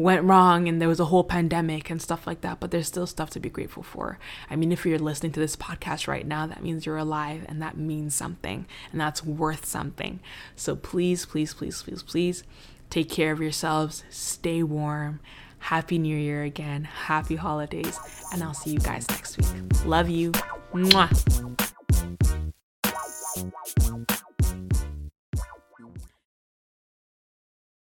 went 0.00 0.24
wrong 0.24 0.68
and 0.68 0.80
there 0.80 0.88
was 0.88 1.00
a 1.00 1.06
whole 1.06 1.24
pandemic 1.24 1.90
and 1.90 2.00
stuff 2.00 2.26
like 2.26 2.40
that, 2.40 2.58
but 2.60 2.70
there's 2.70 2.86
still 2.86 3.06
stuff 3.06 3.30
to 3.30 3.40
be 3.40 3.48
grateful 3.48 3.82
for. 3.82 4.18
I 4.48 4.56
mean, 4.56 4.72
if 4.72 4.84
you're 4.86 4.98
listening 4.98 5.32
to 5.32 5.40
this 5.40 5.56
podcast 5.56 6.08
right 6.08 6.26
now, 6.26 6.46
that 6.46 6.62
means 6.62 6.86
you're 6.86 6.96
alive 6.96 7.44
and 7.48 7.60
that 7.62 7.76
means 7.76 8.14
something 8.14 8.66
and 8.92 9.00
that's 9.00 9.24
worth 9.24 9.64
something. 9.66 10.20
So 10.56 10.74
please, 10.74 11.26
please, 11.26 11.54
please, 11.54 11.82
please, 11.82 12.02
please 12.02 12.44
take 12.88 13.08
care 13.08 13.32
of 13.32 13.40
yourselves, 13.40 14.04
stay 14.10 14.62
warm. 14.62 15.20
Happy 15.60 15.98
New 15.98 16.16
Year 16.16 16.42
again. 16.42 16.84
Happy 16.84 17.36
holidays. 17.36 17.98
And 18.32 18.42
I'll 18.42 18.54
see 18.54 18.70
you 18.70 18.80
guys 18.80 19.06
next 19.10 19.36
week. 19.36 19.46
Love 19.84 20.08
you. 20.08 20.32
Mwah. 20.72 21.10